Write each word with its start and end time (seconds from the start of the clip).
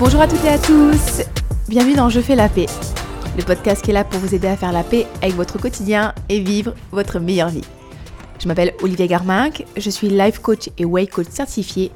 Bonjour 0.00 0.20
à 0.20 0.26
toutes 0.26 0.44
et 0.44 0.48
à 0.48 0.58
tous, 0.58 1.22
bienvenue 1.68 1.94
dans 1.94 2.08
Je 2.08 2.20
fais 2.20 2.34
la 2.34 2.48
paix, 2.48 2.66
le 3.38 3.44
podcast 3.44 3.80
qui 3.80 3.92
est 3.92 3.94
là 3.94 4.02
pour 4.02 4.18
vous 4.18 4.34
aider 4.34 4.48
à 4.48 4.56
faire 4.56 4.72
la 4.72 4.82
paix 4.82 5.06
avec 5.22 5.36
votre 5.36 5.56
quotidien 5.60 6.12
et 6.28 6.40
vivre 6.40 6.74
votre 6.90 7.20
meilleure 7.20 7.50
vie. 7.50 7.62
Je 8.42 8.48
m'appelle 8.48 8.74
Olivier 8.82 9.06
Garminck, 9.06 9.64
je 9.76 9.90
suis 9.90 10.08
life 10.08 10.40
coach 10.40 10.68
et 10.78 10.84
way 10.84 11.06
coach 11.06 11.28
certifié 11.30 11.92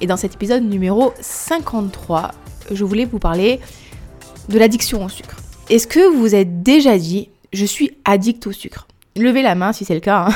et 0.00 0.06
dans 0.06 0.16
cet 0.16 0.34
épisode 0.34 0.62
numéro 0.62 1.12
53, 1.20 2.30
je 2.70 2.84
voulais 2.84 3.04
vous 3.04 3.18
parler 3.18 3.58
de 4.48 4.56
l'addiction 4.56 5.04
au 5.04 5.08
sucre. 5.08 5.36
Est-ce 5.68 5.88
que 5.88 6.08
vous 6.08 6.20
vous 6.20 6.36
êtes 6.36 6.62
déjà 6.62 6.96
dit 6.98 7.30
je 7.52 7.64
suis 7.64 7.90
addict 8.04 8.46
au 8.46 8.52
sucre? 8.52 8.86
Levez 9.16 9.42
la 9.42 9.56
main 9.56 9.72
si 9.72 9.84
c'est 9.84 9.94
le 9.94 10.00
cas. 10.00 10.28
Hein. 10.28 10.34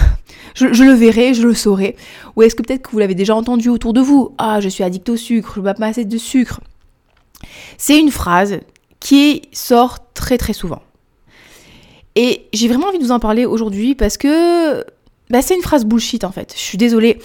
Je, 0.56 0.66
le 0.66 0.92
verrai, 0.92 1.34
je 1.34 1.42
le 1.42 1.54
saurai. 1.54 1.96
Ou 2.36 2.42
est-ce 2.42 2.54
que 2.54 2.62
peut-être 2.62 2.82
que 2.82 2.90
vous 2.90 2.98
l'avez 2.98 3.14
déjà 3.14 3.34
entendu 3.34 3.68
autour 3.68 3.92
de 3.92 4.00
vous? 4.00 4.34
Ah, 4.38 4.60
je 4.60 4.68
suis 4.68 4.84
addict 4.84 5.08
au 5.08 5.16
sucre, 5.16 5.52
je 5.56 5.60
ne 5.60 5.72
pas 5.72 5.86
assez 5.86 6.04
de 6.04 6.18
sucre. 6.18 6.60
C'est 7.78 7.98
une 7.98 8.10
phrase 8.10 8.60
qui 9.00 9.42
sort 9.52 9.98
très 10.14 10.38
très 10.38 10.52
souvent. 10.52 10.82
Et 12.16 12.46
j'ai 12.52 12.68
vraiment 12.68 12.88
envie 12.88 12.98
de 12.98 13.04
vous 13.04 13.10
en 13.10 13.20
parler 13.20 13.44
aujourd'hui 13.44 13.94
parce 13.94 14.16
que 14.16 14.84
bah, 15.30 15.42
c'est 15.42 15.56
une 15.56 15.62
phrase 15.62 15.84
bullshit 15.84 16.24
en 16.24 16.32
fait. 16.32 16.52
Je 16.54 16.60
suis 16.60 16.78
désolée. 16.78 17.18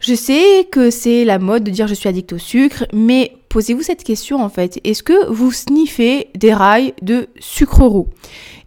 Je 0.00 0.14
sais 0.14 0.68
que 0.70 0.90
c'est 0.90 1.24
la 1.24 1.38
mode 1.38 1.64
de 1.64 1.70
dire 1.70 1.86
je 1.86 1.94
suis 1.94 2.08
addict 2.08 2.32
au 2.32 2.38
sucre, 2.38 2.84
mais 2.92 3.36
posez-vous 3.48 3.82
cette 3.82 4.04
question 4.04 4.42
en 4.42 4.48
fait. 4.48 4.78
Est-ce 4.84 5.02
que 5.02 5.26
vous 5.28 5.52
sniffez 5.52 6.28
des 6.34 6.52
rails 6.52 6.94
de 7.02 7.28
sucre 7.38 7.84
roux? 7.84 8.08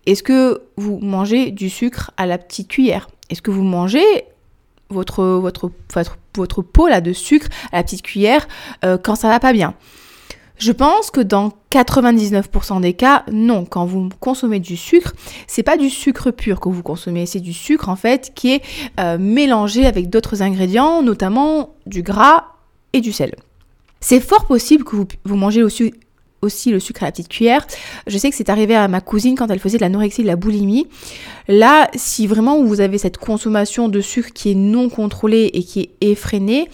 Est-ce 0.06 0.24
que 0.24 0.62
vous 0.78 1.00
mangez 1.00 1.52
du 1.52 1.70
sucre 1.70 2.12
à 2.18 2.26
la 2.26 2.38
petite 2.38 2.70
cuillère? 2.70 3.10
Est-ce 3.30 3.42
que 3.42 3.52
vous 3.52 3.64
mangez 3.64 4.06
votre, 4.90 5.72
là, 6.90 7.02
de 7.02 7.14
sucre 7.14 7.48
à 7.72 7.78
la 7.78 7.84
petite 7.84 8.04
cuillère 8.04 8.48
euh, 8.86 8.98
quand 8.98 9.16
ça 9.16 9.28
va 9.28 9.40
pas 9.40 9.54
bien? 9.54 9.74
Je 10.58 10.72
pense 10.72 11.12
que 11.12 11.22
dans 11.22 11.54
99% 11.72 12.82
des 12.82 12.94
cas, 12.94 13.24
non. 13.32 13.66
Quand 13.66 13.86
vous 13.86 14.10
consommez 14.20 14.60
du 14.60 14.76
sucre, 14.76 15.14
c'est 15.46 15.64
pas 15.64 15.78
du 15.78 15.90
sucre 15.90 16.32
pur 16.32 16.60
que 16.60 16.70
vous 16.70 16.84
consommez, 16.84 17.26
c'est 17.26 17.40
du 17.40 17.54
sucre 17.54 17.90
en 17.90 17.96
fait 17.96 18.32
qui 18.34 18.54
est 18.54 18.62
euh, 19.00 19.18
mélangé 19.20 19.86
avec 19.86 20.10
d'autres 20.10 20.42
ingrédients, 20.42 21.04
notamment 21.04 21.76
du 21.86 22.02
gras 22.02 22.46
et 22.94 23.02
du 23.02 23.12
sel. 23.12 23.36
C'est 24.00 24.20
fort 24.20 24.46
possible 24.46 24.84
que 24.84 24.96
vous, 24.96 25.08
vous 25.26 25.36
mangez 25.36 25.64
aussi, 25.64 25.92
le 26.72 26.80
sucre 26.80 27.04
à 27.04 27.08
la 27.08 27.12
petite 27.12 27.30
cuillère. 27.30 27.66
Je 28.08 28.18
sais 28.18 28.30
que 28.30 28.36
c'est 28.36 28.50
arrivé 28.50 28.76
à 28.76 28.88
ma 28.88 29.02
cousine 29.02 29.36
quand 29.36 29.48
elle 29.48 29.60
faisait 29.60 29.78
de 29.78 29.84
l'anorexie, 29.84 30.22
de 30.22 30.28
la 30.28 30.36
boulimie. 30.36 30.88
Là, 31.48 31.90
si 31.96 32.26
vraiment 32.26 32.64
vous 32.64 32.80
avez 32.82 32.98
cette 32.98 33.18
consommation 33.18 33.90
de 33.90 34.02
sucre 34.02 34.30
qui 34.34 34.52
est 34.52 34.56
non 34.56 34.90
contrôlée 34.90 35.52
et 35.54 35.64
qui 35.64 35.82
est 35.82 35.92
effrénée, 36.02 36.70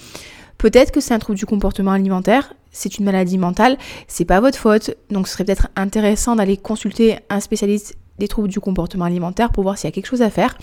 peut-être 0.58 0.92
que 0.92 1.00
c'est 1.00 1.14
un 1.14 1.20
trouble 1.20 1.40
du 1.40 1.45
comportement 1.45 1.92
alimentaire, 1.92 2.53
c'est 2.73 2.97
une 2.97 3.05
maladie 3.05 3.38
mentale, 3.38 3.77
c'est 4.09 4.25
pas 4.25 4.41
votre 4.41 4.57
faute. 4.57 4.91
Donc 5.09 5.27
ce 5.27 5.33
serait 5.33 5.45
peut-être 5.45 5.69
intéressant 5.77 6.35
d'aller 6.35 6.57
consulter 6.57 7.19
un 7.29 7.39
spécialiste 7.39 7.95
des 8.19 8.27
troubles 8.27 8.49
du 8.49 8.59
comportement 8.59 9.05
alimentaire 9.05 9.52
pour 9.52 9.63
voir 9.63 9.77
s'il 9.77 9.88
y 9.88 9.91
a 9.91 9.91
quelque 9.93 10.07
chose 10.07 10.21
à 10.21 10.29
faire. 10.29 10.57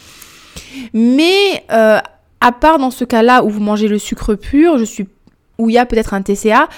Mais 0.92 1.64
euh, 1.72 1.98
à 2.40 2.52
part 2.52 2.78
dans 2.78 2.90
ce 2.90 3.04
cas-là 3.04 3.44
où 3.44 3.48
vous 3.48 3.60
mangez 3.60 3.88
le 3.88 3.98
sucre 3.98 4.34
pur, 4.34 4.76
je 4.76 4.84
suis 4.84 5.08
où 5.58 5.68
il 5.70 5.74
y 5.74 5.78
a 5.78 5.86
peut-être 5.86 6.14
un 6.14 6.22
TCA, 6.22 6.68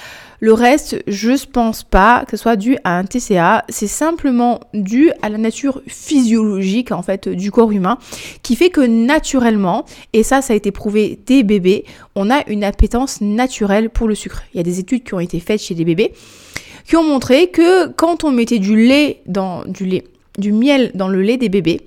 le 0.43 0.51
reste, 0.51 1.01
je 1.07 1.31
ne 1.31 1.37
pense 1.37 1.83
pas 1.83 2.25
que 2.25 2.35
ce 2.35 2.43
soit 2.43 2.57
dû 2.57 2.77
à 2.83 2.97
un 2.97 3.05
TCA, 3.05 3.63
c'est 3.69 3.87
simplement 3.87 4.59
dû 4.73 5.09
à 5.21 5.29
la 5.29 5.37
nature 5.37 5.81
physiologique 5.87 6.91
en 6.91 7.01
fait 7.01 7.29
du 7.29 7.49
corps 7.49 7.71
humain 7.71 7.97
qui 8.41 8.57
fait 8.57 8.69
que 8.69 8.81
naturellement, 8.81 9.85
et 10.11 10.21
ça 10.21 10.41
ça 10.41 10.51
a 10.51 10.57
été 10.57 10.71
prouvé 10.71 11.17
des 11.25 11.43
bébés, 11.43 11.85
on 12.15 12.29
a 12.29 12.45
une 12.49 12.65
appétence 12.65 13.21
naturelle 13.21 13.89
pour 13.89 14.09
le 14.09 14.15
sucre. 14.15 14.43
Il 14.53 14.57
y 14.57 14.59
a 14.59 14.63
des 14.63 14.79
études 14.79 15.05
qui 15.05 15.13
ont 15.13 15.21
été 15.21 15.39
faites 15.39 15.61
chez 15.61 15.75
des 15.75 15.85
bébés 15.85 16.11
qui 16.85 16.97
ont 16.97 17.03
montré 17.03 17.47
que 17.47 17.87
quand 17.93 18.25
on 18.25 18.31
mettait 18.31 18.59
du 18.59 18.75
lait 18.75 19.21
dans 19.25 19.63
du 19.63 19.85
lait, 19.85 20.03
du 20.37 20.51
miel 20.51 20.91
dans 20.93 21.07
le 21.07 21.21
lait 21.21 21.37
des 21.37 21.47
bébés, 21.47 21.79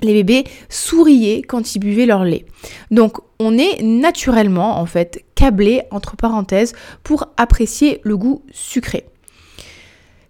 les 0.00 0.12
bébés 0.12 0.44
souriaient 0.68 1.42
quand 1.42 1.74
ils 1.74 1.78
buvaient 1.78 2.06
leur 2.06 2.24
lait. 2.24 2.46
Donc 2.90 3.18
on 3.38 3.56
est 3.56 3.82
naturellement 3.82 4.78
en 4.78 4.86
fait 4.86 5.24
câblé 5.34 5.82
entre 5.90 6.16
parenthèses 6.16 6.74
pour 7.02 7.28
apprécier 7.36 8.00
le 8.02 8.16
goût 8.16 8.42
sucré. 8.50 9.06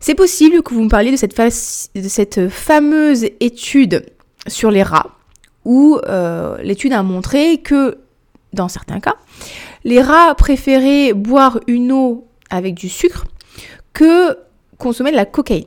C'est 0.00 0.14
possible 0.14 0.62
que 0.62 0.74
vous 0.74 0.84
me 0.84 0.88
parliez 0.88 1.10
de 1.10 1.16
cette, 1.16 2.48
fameuse 2.48 3.24
étude 3.40 4.06
sur 4.46 4.70
les 4.70 4.82
rats 4.82 5.16
où 5.64 5.98
euh, 6.06 6.56
l'étude 6.62 6.92
a 6.92 7.02
montré 7.02 7.58
que 7.58 7.98
dans 8.52 8.68
certains 8.68 9.00
cas, 9.00 9.16
les 9.84 10.00
rats 10.00 10.34
préféraient 10.34 11.12
boire 11.12 11.60
une 11.66 11.92
eau 11.92 12.26
avec 12.50 12.74
du 12.74 12.88
sucre 12.88 13.24
que 13.92 14.38
consommer 14.78 15.10
de 15.10 15.16
la 15.16 15.26
cocaïne. 15.26 15.66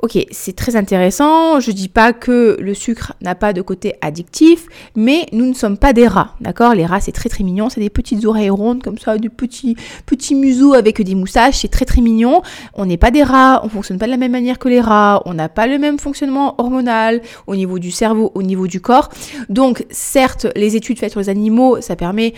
Ok, 0.00 0.16
c'est 0.30 0.54
très 0.54 0.76
intéressant. 0.76 1.58
Je 1.58 1.72
dis 1.72 1.88
pas 1.88 2.12
que 2.12 2.56
le 2.60 2.72
sucre 2.72 3.14
n'a 3.20 3.34
pas 3.34 3.52
de 3.52 3.62
côté 3.62 3.94
addictif, 4.00 4.66
mais 4.94 5.26
nous 5.32 5.44
ne 5.44 5.54
sommes 5.54 5.76
pas 5.76 5.92
des 5.92 6.06
rats, 6.06 6.36
d'accord? 6.40 6.72
Les 6.74 6.86
rats, 6.86 7.00
c'est 7.00 7.10
très 7.10 7.28
très 7.28 7.42
mignon. 7.42 7.68
C'est 7.68 7.80
des 7.80 7.90
petites 7.90 8.24
oreilles 8.24 8.48
rondes 8.48 8.80
comme 8.80 8.96
ça, 8.96 9.18
des 9.18 9.28
petits 9.28 9.76
petits 10.06 10.36
museaux 10.36 10.74
avec 10.74 11.02
des 11.02 11.16
moustaches. 11.16 11.58
C'est 11.58 11.68
très 11.68 11.84
très 11.84 12.00
mignon. 12.00 12.42
On 12.74 12.86
n'est 12.86 12.96
pas 12.96 13.10
des 13.10 13.24
rats. 13.24 13.60
On 13.64 13.68
fonctionne 13.68 13.98
pas 13.98 14.06
de 14.06 14.12
la 14.12 14.18
même 14.18 14.30
manière 14.30 14.60
que 14.60 14.68
les 14.68 14.80
rats. 14.80 15.20
On 15.26 15.34
n'a 15.34 15.48
pas 15.48 15.66
le 15.66 15.78
même 15.78 15.98
fonctionnement 15.98 16.54
hormonal 16.58 17.20
au 17.48 17.56
niveau 17.56 17.80
du 17.80 17.90
cerveau, 17.90 18.30
au 18.36 18.44
niveau 18.44 18.68
du 18.68 18.80
corps. 18.80 19.08
Donc, 19.48 19.84
certes, 19.90 20.46
les 20.54 20.76
études 20.76 21.00
faites 21.00 21.10
sur 21.10 21.20
les 21.20 21.28
animaux, 21.28 21.80
ça 21.80 21.96
permet 21.96 22.34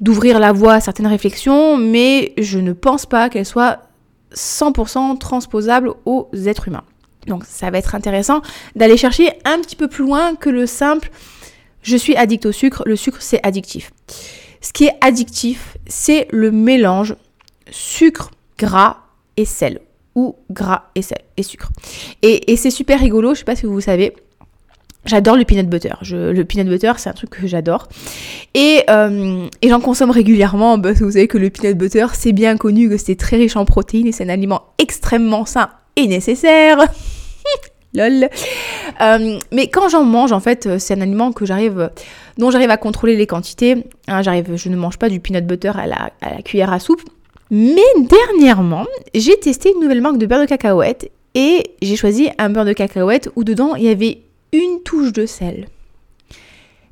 d'ouvrir 0.00 0.40
la 0.40 0.52
voie 0.52 0.74
à 0.74 0.80
certaines 0.80 1.06
réflexions, 1.06 1.76
mais 1.76 2.32
je 2.38 2.58
ne 2.58 2.72
pense 2.72 3.06
pas 3.06 3.28
qu'elles 3.28 3.46
soient 3.46 3.78
100% 4.34 5.18
transposable 5.18 5.92
aux 6.04 6.28
êtres 6.46 6.68
humains. 6.68 6.84
Donc 7.26 7.44
ça 7.44 7.70
va 7.70 7.78
être 7.78 7.94
intéressant 7.94 8.42
d'aller 8.76 8.96
chercher 8.96 9.32
un 9.44 9.58
petit 9.60 9.76
peu 9.76 9.88
plus 9.88 10.04
loin 10.04 10.34
que 10.34 10.48
le 10.48 10.66
simple 10.66 11.10
je 11.82 11.96
suis 11.96 12.16
addict 12.16 12.46
au 12.46 12.52
sucre, 12.52 12.82
le 12.86 12.96
sucre 12.96 13.22
c'est 13.22 13.44
addictif. 13.46 13.92
Ce 14.60 14.72
qui 14.72 14.86
est 14.86 14.94
addictif, 15.00 15.76
c'est 15.86 16.26
le 16.30 16.50
mélange 16.50 17.16
sucre, 17.70 18.30
gras 18.58 18.98
et 19.36 19.44
sel 19.44 19.80
ou 20.14 20.36
gras 20.50 20.90
et 20.94 21.02
sel 21.02 21.20
et 21.36 21.42
sucre. 21.42 21.70
Et, 22.22 22.56
c'est 22.56 22.70
super 22.70 22.98
rigolo, 22.98 23.34
je 23.34 23.40
sais 23.40 23.44
pas 23.44 23.56
si 23.56 23.66
vous 23.66 23.80
savez, 23.80 24.14
J'adore 25.08 25.36
le 25.36 25.44
peanut 25.44 25.66
butter. 25.68 25.94
le 26.02 26.42
peanut 26.42 26.68
butter, 26.68 26.92
c'est 26.98 27.08
un 27.08 27.14
truc 27.14 27.30
que 27.30 27.46
j'adore. 27.46 27.88
Et, 28.54 28.82
euh, 28.90 29.48
j'en 29.66 29.80
consomme 29.80 30.10
régulièrement 30.10 30.78
que 30.78 31.02
vous 31.02 31.12
savez 31.12 31.28
que 31.28 31.38
le 31.38 31.48
peanut 31.48 31.76
butter, 31.76 32.06
c'est 32.12 32.32
bien 32.32 32.58
connu 32.58 32.90
que 32.90 32.98
c'est 32.98 33.16
très 33.16 33.38
riche 33.38 33.56
en 33.56 33.64
protéines 33.64 34.06
et 34.06 34.12
c'est 34.12 34.24
un 34.24 34.28
aliment 34.28 34.62
extrêmement 34.78 35.46
sain 35.46 35.70
et 35.96 36.06
nécessaire. 36.06 36.78
Lol. 37.94 38.28
Euh, 39.00 39.38
mais 39.50 39.68
quand 39.68 39.88
j'en 39.88 40.04
mange, 40.04 40.32
en 40.32 40.40
fait, 40.40 40.78
c'est 40.78 40.92
un 40.92 41.00
aliment 41.00 41.30
dont 41.30 42.50
j'arrive 42.50 42.70
à 42.70 42.76
contrôler 42.76 43.16
les 43.16 43.26
quantités. 43.26 43.86
Hein, 44.08 44.20
j'arrive, 44.20 44.56
je 44.56 44.68
ne 44.68 44.76
mange 44.76 44.98
pas 44.98 45.08
du 45.08 45.20
peanut 45.20 45.46
butter 45.46 45.72
à 45.74 45.86
la, 45.86 46.10
à 46.20 46.34
la 46.34 46.42
cuillère 46.42 46.70
à 46.70 46.80
soupe. 46.80 47.02
Mais 47.50 47.80
dernièrement, 47.96 48.84
j'ai 49.14 49.38
testé 49.40 49.72
une 49.74 49.80
nouvelle 49.80 50.02
marque 50.02 50.18
de 50.18 50.26
beurre 50.26 50.42
de 50.42 50.46
cacahuète 50.46 51.10
et 51.34 51.62
j'ai 51.80 51.96
choisi 51.96 52.28
un 52.36 52.50
beurre 52.50 52.66
de 52.66 52.74
cacahuète 52.74 53.30
où 53.36 53.44
dedans 53.44 53.74
il 53.74 53.84
y 53.84 53.88
avait 53.88 54.18
une 54.52 54.82
touche 54.84 55.12
de 55.12 55.26
sel, 55.26 55.68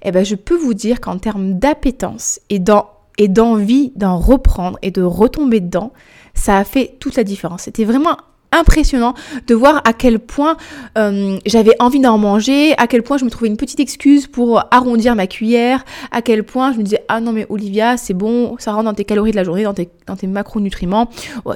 eh 0.03 0.13
ben, 0.13 0.25
je 0.25 0.35
peux 0.35 0.57
vous 0.57 0.75
dire 0.75 1.01
qu'en 1.01 1.19
termes 1.19 1.59
d'appétence 1.59 2.41
et 2.51 2.59
d'envie 2.59 3.93
d'en 3.97 4.19
reprendre 4.19 4.79
et 4.83 4.91
de 4.91 5.03
retomber 5.03 5.61
dedans, 5.61 5.93
ça 6.35 6.59
a 6.59 6.65
fait 6.65 6.95
toute 7.01 7.17
la 7.17 7.25
différence. 7.25 7.63
C'était 7.63 7.85
vraiment 7.85 8.17
impressionnant 8.53 9.15
de 9.47 9.55
voir 9.55 9.83
à 9.85 9.93
quel 9.93 10.19
point 10.19 10.57
euh, 10.97 11.39
j'avais 11.47 11.75
envie 11.81 12.01
d'en 12.01 12.19
manger, 12.19 12.75
à 12.79 12.87
quel 12.87 13.03
point 13.03 13.19
je 13.19 13.25
me 13.25 13.31
trouvais 13.31 13.49
une 13.49 13.57
petite 13.57 13.81
excuse 13.81 14.27
pour 14.27 14.63
arrondir 14.71 15.15
ma 15.17 15.27
cuillère, 15.27 15.85
à 16.11 16.23
quel 16.23 16.45
point 16.45 16.73
je 16.73 16.79
me 16.79 16.83
disais 16.83 17.03
ah 17.09 17.21
non 17.21 17.33
mais 17.33 17.47
Olivia 17.49 17.97
c'est 17.97 18.15
bon, 18.15 18.57
ça 18.59 18.73
rentre 18.73 18.85
dans 18.85 18.95
tes 18.95 19.05
calories 19.05 19.33
de 19.33 19.37
la 19.37 19.45
journée, 19.45 19.65
dans 19.65 19.75
tes, 19.75 20.27
macronutriments, 20.27 21.11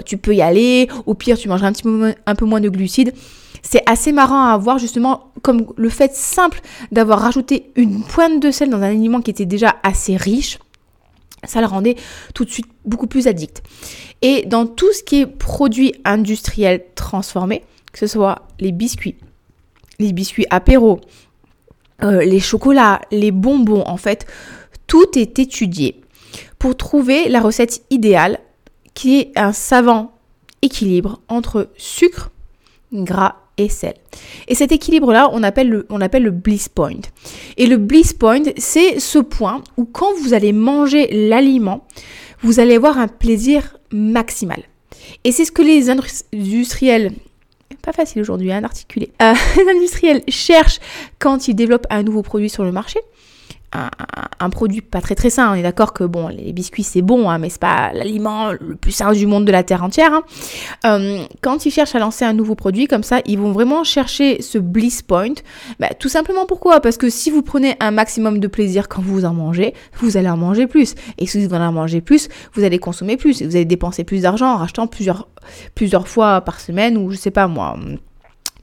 tu 0.05 0.17
peux 0.17 0.35
y 0.35 0.43
aller, 0.43 0.89
au 1.07 1.15
pire 1.15 1.39
tu 1.39 1.49
mangeras 1.49 1.69
un 1.69 1.73
petit 1.73 1.85
un 2.27 2.35
peu 2.35 2.45
moins 2.45 2.61
de 2.61 2.69
glucides. 2.69 3.15
C'est 3.63 3.83
assez 3.89 4.13
marrant 4.13 4.45
à 4.45 4.57
voir 4.57 4.79
justement 4.79 5.33
comme 5.43 5.67
le 5.77 5.89
fait 5.89 6.15
simple 6.15 6.61
d'avoir 6.93 7.21
rajouté 7.21 7.71
une 7.77 8.03
pointe 8.03 8.41
de 8.41 8.51
sel 8.51 8.71
dans 8.71 8.79
un 8.79 8.91
aliment 8.91 9.21
qui 9.21 9.31
était 9.31 9.47
déjà 9.47 9.77
assez 9.83 10.17
riche 10.17 10.59
ça 11.45 11.61
le 11.61 11.67
rendait 11.67 11.97
tout 12.35 12.45
de 12.45 12.51
suite 12.51 12.67
beaucoup 12.85 13.07
plus 13.07 13.27
addict. 13.27 13.63
Et 14.23 14.45
dans 14.47 14.67
tout 14.67 14.93
ce 14.93 15.03
qui 15.03 15.21
est 15.21 15.27
produits 15.27 15.95
industriels 16.05 16.85
transformés, 16.95 17.63
que 17.93 17.99
ce 17.99 18.07
soit 18.07 18.47
les 18.59 18.73
biscuits, 18.73 19.17
les 19.99 20.13
biscuits 20.13 20.47
apéro, 20.51 21.01
euh, 22.03 22.23
les 22.23 22.41
chocolats, 22.41 23.01
les 23.11 23.31
bonbons, 23.31 23.83
en 23.87 23.97
fait, 23.97 24.27
tout 24.87 25.19
est 25.19 25.39
étudié 25.39 26.01
pour 26.59 26.77
trouver 26.77 27.29
la 27.29 27.41
recette 27.41 27.83
idéale 27.91 28.39
qui 28.95 29.21
est 29.21 29.33
un 29.37 29.53
savant 29.53 30.13
équilibre 30.63 31.21
entre 31.29 31.71
sucre, 31.77 32.31
gras 32.93 33.37
et 34.49 34.55
cet 34.55 34.73
équilibre-là, 34.73 35.31
on 35.33 35.43
appelle, 35.43 35.69
le, 35.69 35.87
on 35.91 36.01
appelle 36.01 36.23
le 36.23 36.31
bliss 36.31 36.69
point. 36.69 37.01
Et 37.57 37.67
le 37.67 37.77
bliss 37.77 38.13
point, 38.13 38.43
c'est 38.57 39.01
ce 39.01 39.19
point 39.19 39.63
où 39.77 39.85
quand 39.85 40.15
vous 40.23 40.35
allez 40.35 40.53
manger 40.53 41.09
l'aliment, 41.29 41.87
vous 42.43 42.61
allez 42.61 42.77
avoir 42.77 42.99
un 42.99 43.09
plaisir 43.09 43.77
maximal. 43.93 44.63
Et 45.25 45.33
c'est 45.33 45.45
ce 45.45 45.53
que 45.53 45.63
les 45.63 45.91
industriels 45.91 47.13
pas 47.83 47.93
facile 47.93 48.21
aujourd'hui, 48.21 48.53
hein, 48.53 48.61
d'articuler. 48.61 49.11
Euh, 49.23 49.33
les 49.57 49.69
industriels 49.69 50.23
cherchent 50.29 50.81
quand 51.19 51.49
ils 51.49 51.55
développent 51.55 51.87
un 51.91 52.03
nouveau 52.03 52.23
produit 52.23 52.51
sur 52.51 52.65
le 52.65 52.73
marché 52.73 53.01
un, 53.73 54.51
produit 54.51 54.81
pas 54.81 55.01
très 55.01 55.15
très 55.15 55.31
sain. 55.31 55.53
On 55.53 55.55
est 55.55 55.63
d'accord 55.63 55.93
que 55.93 56.05
bon, 56.05 56.29
les 56.29 56.53
biscuits 56.53 56.83
c'est 56.83 57.03
bon, 57.03 57.31
hein, 57.31 57.39
mais 57.39 57.51
c'est 57.51 57.61
pas 57.61 57.93
l'aliment 57.93 58.53
le 58.53 58.75
plus 58.75 58.93
sain 58.93 59.13
du 59.13 59.27
monde 59.27 59.45
de 59.45 59.53
la 59.53 59.63
terre 59.63 59.85
entière. 59.85 60.13
Hein. 60.13 60.23
Euh, 60.87 61.25
quand 61.41 61.67
ils 61.67 61.71
cherchent 61.71 61.95
à 61.95 61.99
lancer 61.99 62.25
un 62.25 62.33
nouveau 62.33 62.55
produit 62.55 62.87
comme 62.87 63.03
ça, 63.03 63.21
ils 63.27 63.39
vont 63.39 63.53
vraiment 63.53 63.85
chercher 63.85 64.43
ce 64.43 64.59
bliss 64.59 65.03
point. 65.03 65.35
Bah, 65.79 65.89
tout 65.99 66.09
simplement 66.09 66.47
pourquoi? 66.47 66.81
Parce 66.81 66.97
que 66.97 67.09
si 67.09 67.31
vous 67.31 67.43
prenez 67.43 67.77
un 67.81 67.93
maximum 67.93 68.41
de 68.41 68.49
plaisir 68.49 68.89
quand 68.89 69.03
vous 69.03 69.25
en 69.25 69.35
mangez, 69.35 69.75
vous 69.99 70.17
allez 70.17 70.29
en 70.29 70.37
manger 70.37 70.67
plus. 70.67 70.95
Et 71.19 71.27
si 71.27 71.47
vous 71.47 71.55
en 71.55 71.73
mangez 71.73 72.01
plus, 72.01 72.29
vous 72.55 72.65
allez 72.65 72.79
consommer 72.79 73.17
plus. 73.17 73.41
Et 73.41 73.47
vous 73.47 73.55
allez 73.55 73.65
dépenser 73.65 74.05
plus 74.05 74.23
d'argent 74.23 74.55
en 74.55 74.57
rachetant 74.57 74.87
plusieurs, 74.89 75.29
plusieurs 75.75 76.09
fois 76.09 76.41
par 76.41 76.61
semaine 76.61 76.97
ou 76.97 77.11
je 77.11 77.17
sais 77.17 77.31
pas 77.31 77.47
moi 77.47 77.77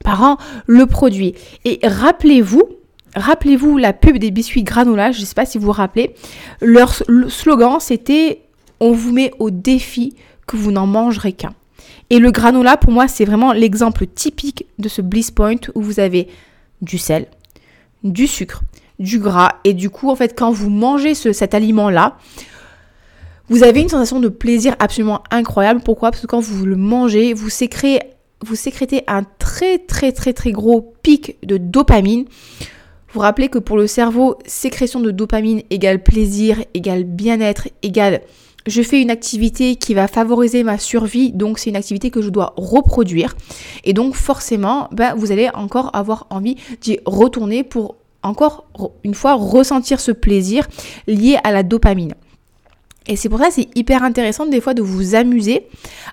par 0.04 0.22
an 0.22 0.36
le 0.66 0.86
produit. 0.86 1.34
Et 1.64 1.80
rappelez-vous 1.82 2.77
Rappelez-vous 3.18 3.78
la 3.78 3.92
pub 3.92 4.18
des 4.18 4.30
biscuits 4.30 4.62
granola, 4.62 5.12
je 5.12 5.20
ne 5.20 5.26
sais 5.26 5.34
pas 5.34 5.44
si 5.44 5.58
vous 5.58 5.66
vous 5.66 5.72
rappelez. 5.72 6.14
Leur 6.60 6.94
slogan, 7.28 7.78
c'était 7.80 8.42
On 8.80 8.92
vous 8.92 9.12
met 9.12 9.32
au 9.38 9.50
défi 9.50 10.14
que 10.46 10.56
vous 10.56 10.70
n'en 10.70 10.86
mangerez 10.86 11.32
qu'un. 11.32 11.54
Et 12.10 12.18
le 12.20 12.30
granola, 12.30 12.76
pour 12.76 12.92
moi, 12.92 13.08
c'est 13.08 13.24
vraiment 13.24 13.52
l'exemple 13.52 14.06
typique 14.06 14.66
de 14.78 14.88
ce 14.88 15.02
bliss 15.02 15.30
point 15.30 15.56
où 15.74 15.82
vous 15.82 16.00
avez 16.00 16.28
du 16.80 16.96
sel, 16.96 17.26
du 18.04 18.26
sucre, 18.26 18.62
du 18.98 19.18
gras. 19.18 19.56
Et 19.64 19.74
du 19.74 19.90
coup, 19.90 20.10
en 20.10 20.16
fait, 20.16 20.38
quand 20.38 20.50
vous 20.52 20.70
mangez 20.70 21.14
cet 21.14 21.54
aliment-là, 21.54 22.16
vous 23.48 23.62
avez 23.62 23.80
une 23.80 23.88
sensation 23.88 24.20
de 24.20 24.28
plaisir 24.28 24.76
absolument 24.78 25.22
incroyable. 25.30 25.80
Pourquoi? 25.84 26.10
Parce 26.10 26.22
que 26.22 26.26
quand 26.26 26.40
vous 26.40 26.66
le 26.66 26.76
mangez, 26.76 27.32
vous 27.32 27.48
sécrétez, 27.48 28.06
vous 28.44 28.54
sécrétez 28.54 29.02
un 29.06 29.24
très 29.38 29.78
très 29.78 30.12
très 30.12 30.32
très 30.32 30.52
gros 30.52 30.94
pic 31.02 31.36
de 31.42 31.56
dopamine. 31.56 32.26
Vous 33.12 33.20
rappelez 33.20 33.48
que 33.48 33.58
pour 33.58 33.76
le 33.76 33.86
cerveau, 33.86 34.36
sécrétion 34.46 35.00
de 35.00 35.10
dopamine 35.10 35.62
égale 35.70 36.02
plaisir, 36.02 36.62
égale 36.74 37.04
bien-être, 37.04 37.68
égale 37.82 38.20
je 38.68 38.82
fais 38.82 39.00
une 39.00 39.10
activité 39.10 39.76
qui 39.76 39.94
va 39.94 40.08
favoriser 40.08 40.62
ma 40.62 40.78
survie, 40.78 41.32
donc 41.32 41.58
c'est 41.58 41.70
une 41.70 41.76
activité 41.76 42.10
que 42.10 42.20
je 42.20 42.28
dois 42.28 42.52
reproduire. 42.56 43.34
Et 43.84 43.92
donc 43.92 44.14
forcément, 44.14 44.88
ben, 44.92 45.14
vous 45.14 45.32
allez 45.32 45.48
encore 45.54 45.90
avoir 45.94 46.26
envie 46.30 46.56
d'y 46.80 46.98
retourner 47.06 47.64
pour 47.64 47.96
encore 48.22 48.66
une 49.04 49.14
fois 49.14 49.34
ressentir 49.34 50.00
ce 50.00 50.12
plaisir 50.12 50.66
lié 51.06 51.38
à 51.44 51.52
la 51.52 51.62
dopamine. 51.62 52.14
Et 53.06 53.16
c'est 53.16 53.30
pour 53.30 53.38
ça 53.38 53.48
que 53.48 53.54
c'est 53.54 53.68
hyper 53.74 54.02
intéressant 54.02 54.44
des 54.44 54.60
fois 54.60 54.74
de 54.74 54.82
vous 54.82 55.14
amuser 55.14 55.66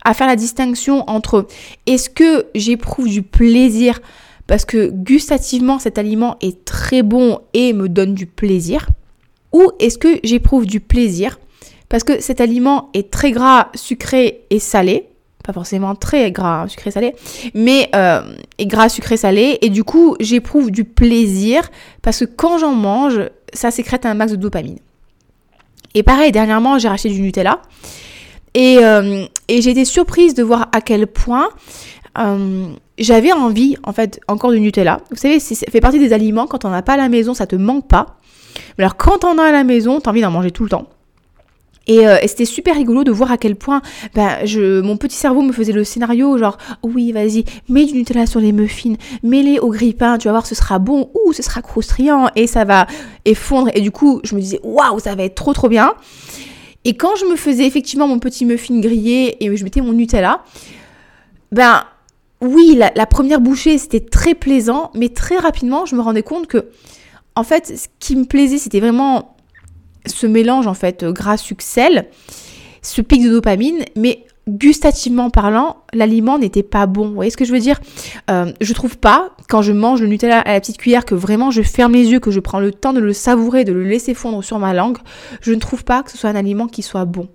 à 0.05 0.13
faire 0.13 0.27
la 0.27 0.37
distinction 0.37 1.03
entre 1.09 1.47
est-ce 1.85 2.09
que 2.09 2.45
j'éprouve 2.55 3.09
du 3.09 3.21
plaisir 3.21 3.99
parce 4.47 4.65
que 4.65 4.89
gustativement 4.89 5.79
cet 5.79 5.97
aliment 5.97 6.37
est 6.41 6.65
très 6.65 7.03
bon 7.03 7.39
et 7.53 7.73
me 7.73 7.89
donne 7.89 8.13
du 8.13 8.25
plaisir 8.25 8.87
Ou 9.53 9.71
est-ce 9.79 9.97
que 9.97 10.19
j'éprouve 10.23 10.65
du 10.65 10.79
plaisir 10.79 11.39
parce 11.89 12.03
que 12.03 12.19
cet 12.19 12.41
aliment 12.41 12.89
est 12.93 13.11
très 13.11 13.31
gras, 13.31 13.69
sucré 13.75 14.41
et 14.49 14.59
salé 14.59 15.09
pas 15.45 15.53
forcément 15.53 15.93
très 15.95 16.31
gras, 16.31 16.63
hein, 16.63 16.67
sucré 16.67 16.89
salé, 16.89 17.13
mais 17.53 17.89
euh, 17.93 18.21
gras, 18.61 18.89
sucré, 18.89 19.15
salé. 19.15 19.59
Et 19.61 19.69
du 19.69 19.83
coup, 19.83 20.15
j'éprouve 20.19 20.71
du 20.71 20.83
plaisir 20.83 21.69
parce 22.01 22.19
que 22.21 22.25
quand 22.25 22.57
j'en 22.57 22.73
mange, 22.73 23.21
ça 23.53 23.69
sécrète 23.69 24.05
un 24.07 24.15
max 24.15 24.31
de 24.31 24.37
dopamine. 24.37 24.79
Et 25.93 26.03
pareil, 26.03 26.31
dernièrement, 26.31 26.79
j'ai 26.79 26.87
racheté 26.87 27.09
du 27.09 27.21
Nutella. 27.21 27.61
Et, 28.53 28.79
euh, 28.81 29.25
et 29.47 29.61
j'ai 29.61 29.71
été 29.71 29.85
surprise 29.85 30.33
de 30.33 30.41
voir 30.41 30.69
à 30.71 30.81
quel 30.81 31.07
point 31.07 31.49
euh, 32.19 32.67
j'avais 32.97 33.31
envie, 33.31 33.77
en 33.83 33.93
fait, 33.93 34.19
encore 34.27 34.51
de 34.51 34.57
Nutella. 34.57 35.01
Vous 35.11 35.17
savez, 35.17 35.39
ça 35.39 35.55
fait 35.69 35.81
partie 35.81 35.99
des 35.99 36.13
aliments, 36.13 36.47
quand 36.47 36.65
on 36.65 36.69
n'a 36.69 36.81
pas 36.81 36.93
à 36.93 36.97
la 36.97 37.09
maison, 37.09 37.33
ça 37.33 37.47
te 37.47 37.55
manque 37.55 37.87
pas. 37.87 38.17
Mais 38.77 38.83
alors, 38.83 38.97
quand 38.97 39.23
on 39.23 39.37
a 39.37 39.43
à 39.43 39.51
la 39.51 39.63
maison, 39.63 39.99
t'as 39.99 40.11
envie 40.11 40.21
d'en 40.21 40.31
manger 40.31 40.51
tout 40.51 40.63
le 40.63 40.69
temps. 40.69 40.87
Euh, 41.89 42.17
et, 42.21 42.27
c'était 42.27 42.45
super 42.45 42.75
rigolo 42.75 43.03
de 43.03 43.11
voir 43.11 43.31
à 43.31 43.37
quel 43.37 43.55
point 43.55 43.81
ben, 44.15 44.37
je, 44.43 44.81
mon 44.81 44.97
petit 44.97 45.15
cerveau 45.15 45.41
me 45.41 45.51
faisait 45.51 45.71
le 45.71 45.83
scénario, 45.83 46.37
genre, 46.37 46.57
oui, 46.83 47.11
vas-y, 47.11 47.45
mets 47.69 47.85
du 47.85 47.93
Nutella 47.93 48.25
sur 48.25 48.39
les 48.39 48.51
muffins, 48.51 48.95
mets-les 49.23 49.59
au 49.59 49.69
grille-pain, 49.69 50.17
tu 50.17 50.27
vas 50.27 50.31
voir, 50.31 50.47
ce 50.47 50.55
sera 50.55 50.79
bon, 50.79 51.11
ou 51.13 51.33
ce 51.33 51.43
sera 51.43 51.61
croustillant, 51.61 52.29
et 52.35 52.47
ça 52.47 52.63
va 52.65 52.87
effondre. 53.25 53.69
Et 53.75 53.81
du 53.81 53.91
coup, 53.91 54.19
je 54.23 54.35
me 54.35 54.41
disais, 54.41 54.59
waouh, 54.63 54.99
ça 54.99 55.13
va 55.15 55.23
être 55.23 55.35
trop, 55.35 55.53
trop 55.53 55.69
bien. 55.69 55.93
Et 56.85 56.95
quand 56.95 57.15
je 57.15 57.25
me 57.25 57.35
faisais 57.35 57.65
effectivement 57.65 58.07
mon 58.07 58.19
petit 58.19 58.45
muffin 58.45 58.79
grillé 58.79 59.43
et 59.43 59.55
je 59.55 59.63
mettais 59.63 59.81
mon 59.81 59.93
Nutella, 59.93 60.43
ben, 61.51 61.83
oui, 62.41 62.77
la, 62.77 63.05
première 63.05 63.41
bouchée, 63.41 63.77
c'était 63.77 63.99
très 63.99 64.35
plaisant, 64.35 64.91
mais 64.93 65.09
très 65.09 65.37
rapidement, 65.37 65.85
je 65.85 65.95
me 65.95 66.01
rendais 66.01 66.23
compte 66.23 66.47
que, 66.47 66.69
en 67.35 67.43
fait, 67.43 67.67
ce 67.77 67.87
qui 67.99 68.15
me 68.15 68.25
plaisait, 68.25 68.57
c'était 68.57 68.79
vraiment 68.79 69.35
ce 70.05 70.27
mélange, 70.27 70.67
en 70.67 70.73
fait, 70.73 71.03
gras, 71.05 71.37
sucre, 71.37 71.63
sel, 71.63 72.07
ce 72.81 73.01
pic 73.01 73.23
de 73.23 73.29
dopamine, 73.29 73.85
mais 73.95 74.25
gustativement 74.47 75.31
parlant, 75.31 75.77
l'aliment 75.93 76.37
n'était 76.37 76.61
pas 76.61 76.85
bon. 76.85 77.07
Vous 77.07 77.15
voyez 77.15 77.31
ce 77.31 77.37
que 77.37 77.45
je 77.45 77.51
veux 77.51 77.59
dire? 77.59 77.79
Euh, 78.29 78.51
Je 78.61 78.73
trouve 78.73 78.97
pas, 78.97 79.31
quand 79.49 79.61
je 79.61 79.71
mange 79.71 80.01
le 80.01 80.07
Nutella 80.07 80.39
à 80.41 80.53
la 80.53 80.59
petite 80.59 80.77
cuillère, 80.77 81.05
que 81.05 81.15
vraiment 81.15 81.49
je 81.49 81.63
ferme 81.63 81.93
les 81.93 82.11
yeux, 82.11 82.19
que 82.19 82.31
je 82.31 82.39
prends 82.39 82.59
le 82.59 82.71
temps 82.71 82.93
de 82.93 82.99
le 82.99 83.13
savourer, 83.13 83.63
de 83.63 83.73
le 83.73 83.83
laisser 83.83 84.13
fondre 84.13 84.43
sur 84.43 84.59
ma 84.59 84.73
langue, 84.73 84.97
je 85.41 85.53
ne 85.53 85.59
trouve 85.59 85.83
pas 85.83 86.03
que 86.03 86.11
ce 86.11 86.17
soit 86.17 86.29
un 86.29 86.35
aliment 86.35 86.67
qui 86.67 86.83
soit 86.83 87.05
bon. 87.05 87.27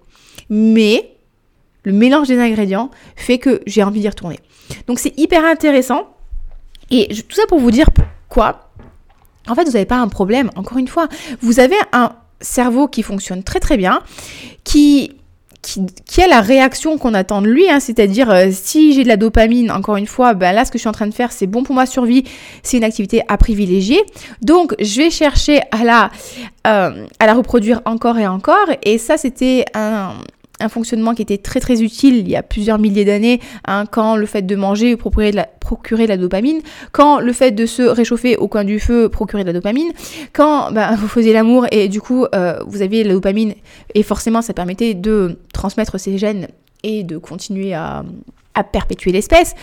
Mais 0.51 1.17
le 1.83 1.93
mélange 1.93 2.29
des 2.29 2.39
ingrédients 2.39 2.91
fait 3.17 3.39
que 3.39 3.63
j'ai 3.67 3.83
envie 3.83 4.01
d'y 4.01 4.09
retourner. 4.09 4.41
Donc 4.87 4.99
c'est 4.99 5.19
hyper 5.19 5.45
intéressant. 5.45 6.09
Et 6.91 7.09
tout 7.09 7.37
ça 7.37 7.43
pour 7.49 7.61
vous 7.61 7.71
dire 7.71 7.89
quoi 8.29 8.71
En 9.49 9.55
fait, 9.55 9.65
vous 9.65 9.73
n'avez 9.73 9.87
pas 9.87 9.99
un 9.99 10.09
problème. 10.09 10.51
Encore 10.57 10.79
une 10.79 10.89
fois, 10.89 11.09
vous 11.41 11.61
avez 11.61 11.77
un 11.93 12.13
cerveau 12.41 12.89
qui 12.89 13.03
fonctionne 13.03 13.43
très 13.43 13.61
très 13.61 13.77
bien, 13.77 14.01
qui 14.65 15.13
qui, 15.63 16.23
a 16.23 16.27
la 16.27 16.41
réaction 16.41 16.97
qu'on 16.97 17.15
attend 17.15 17.43
de 17.43 17.49
lui, 17.49 17.69
hein. 17.69 17.81
c'est-à-dire 17.81 18.31
euh, 18.31 18.49
si 18.51 18.95
j'ai 18.95 19.03
de 19.03 19.09
la 19.09 19.19
dopamine, 19.19 19.71
encore 19.71 19.97
une 19.97 20.07
fois, 20.07 20.33
ben 20.33 20.53
là 20.53 20.65
ce 20.65 20.71
que 20.71 20.79
je 20.79 20.81
suis 20.81 20.89
en 20.89 20.93
train 20.93 21.07
de 21.07 21.15
faire 21.15 21.33
c'est 21.33 21.47
bon 21.47 21.63
pour 21.63 21.75
ma 21.75 21.87
survie, 21.87 22.25
c'est 22.63 22.79
une 22.79 22.85
activité 22.85 23.23
à 23.29 23.37
privilégier, 23.37 24.01
donc 24.41 24.75
je 24.81 25.03
vais 25.03 25.11
chercher 25.11 25.61
à 25.71 25.85
la, 25.85 26.11
euh, 26.67 27.07
à 27.19 27.27
la 27.27 27.35
reproduire 27.35 27.83
encore 27.85 28.19
et 28.19 28.27
encore, 28.27 28.69
et 28.83 28.97
ça 28.97 29.19
c'était 29.19 29.67
un, 29.75 30.15
un 30.61 30.69
fonctionnement 30.69 31.15
qui 31.15 31.23
était 31.23 31.39
très 31.39 31.61
très 31.61 31.83
utile 31.83 32.17
il 32.17 32.29
y 32.29 32.37
a 32.37 32.43
plusieurs 32.43 32.79
milliers 32.79 33.05
d'années, 33.05 33.41
hein, 33.67 33.85
quand 33.91 34.17
le 34.17 34.27
fait 34.27 34.43
de 34.43 34.57
manger 34.57 34.97
procurait 34.97 35.33
de, 35.33 36.09
la, 36.09 36.17
dopamine, 36.17 36.61
quand 36.93 37.21
le 37.21 37.33
fait 37.33 37.51
de 37.51 37.67
se 37.67 37.83
réchauffer 37.83 38.37
au 38.37 38.49
coin 38.49 38.65
du 38.65 38.81
feu 38.81 39.09
procurait 39.09 39.43
de 39.43 39.49
la 39.49 39.53
dopamine, 39.53 39.93
quand 40.33 40.73
ben, 40.73 40.95
vous 40.99 41.09
faisiez 41.09 41.33
l'amour 41.33 41.67
et 41.71 41.89
du 41.89 42.01
coup 42.01 42.27
euh, 42.35 42.59
vous 42.67 42.83
aviez 42.83 43.05
la 43.05 43.15
dopamine 43.15 43.55
et 43.95 44.03
forcément 44.03 44.43
ça 44.43 44.55
permettait 44.55 44.95
de 44.95 45.39
transmettre 45.53 45.99
ces 45.99 46.19
gènes 46.19 46.49
et 46.83 47.03
de 47.05 47.19
continuer 47.19 47.75
à 47.75 48.05
perpétuer 48.73 49.13
l'espèce. 49.13 49.55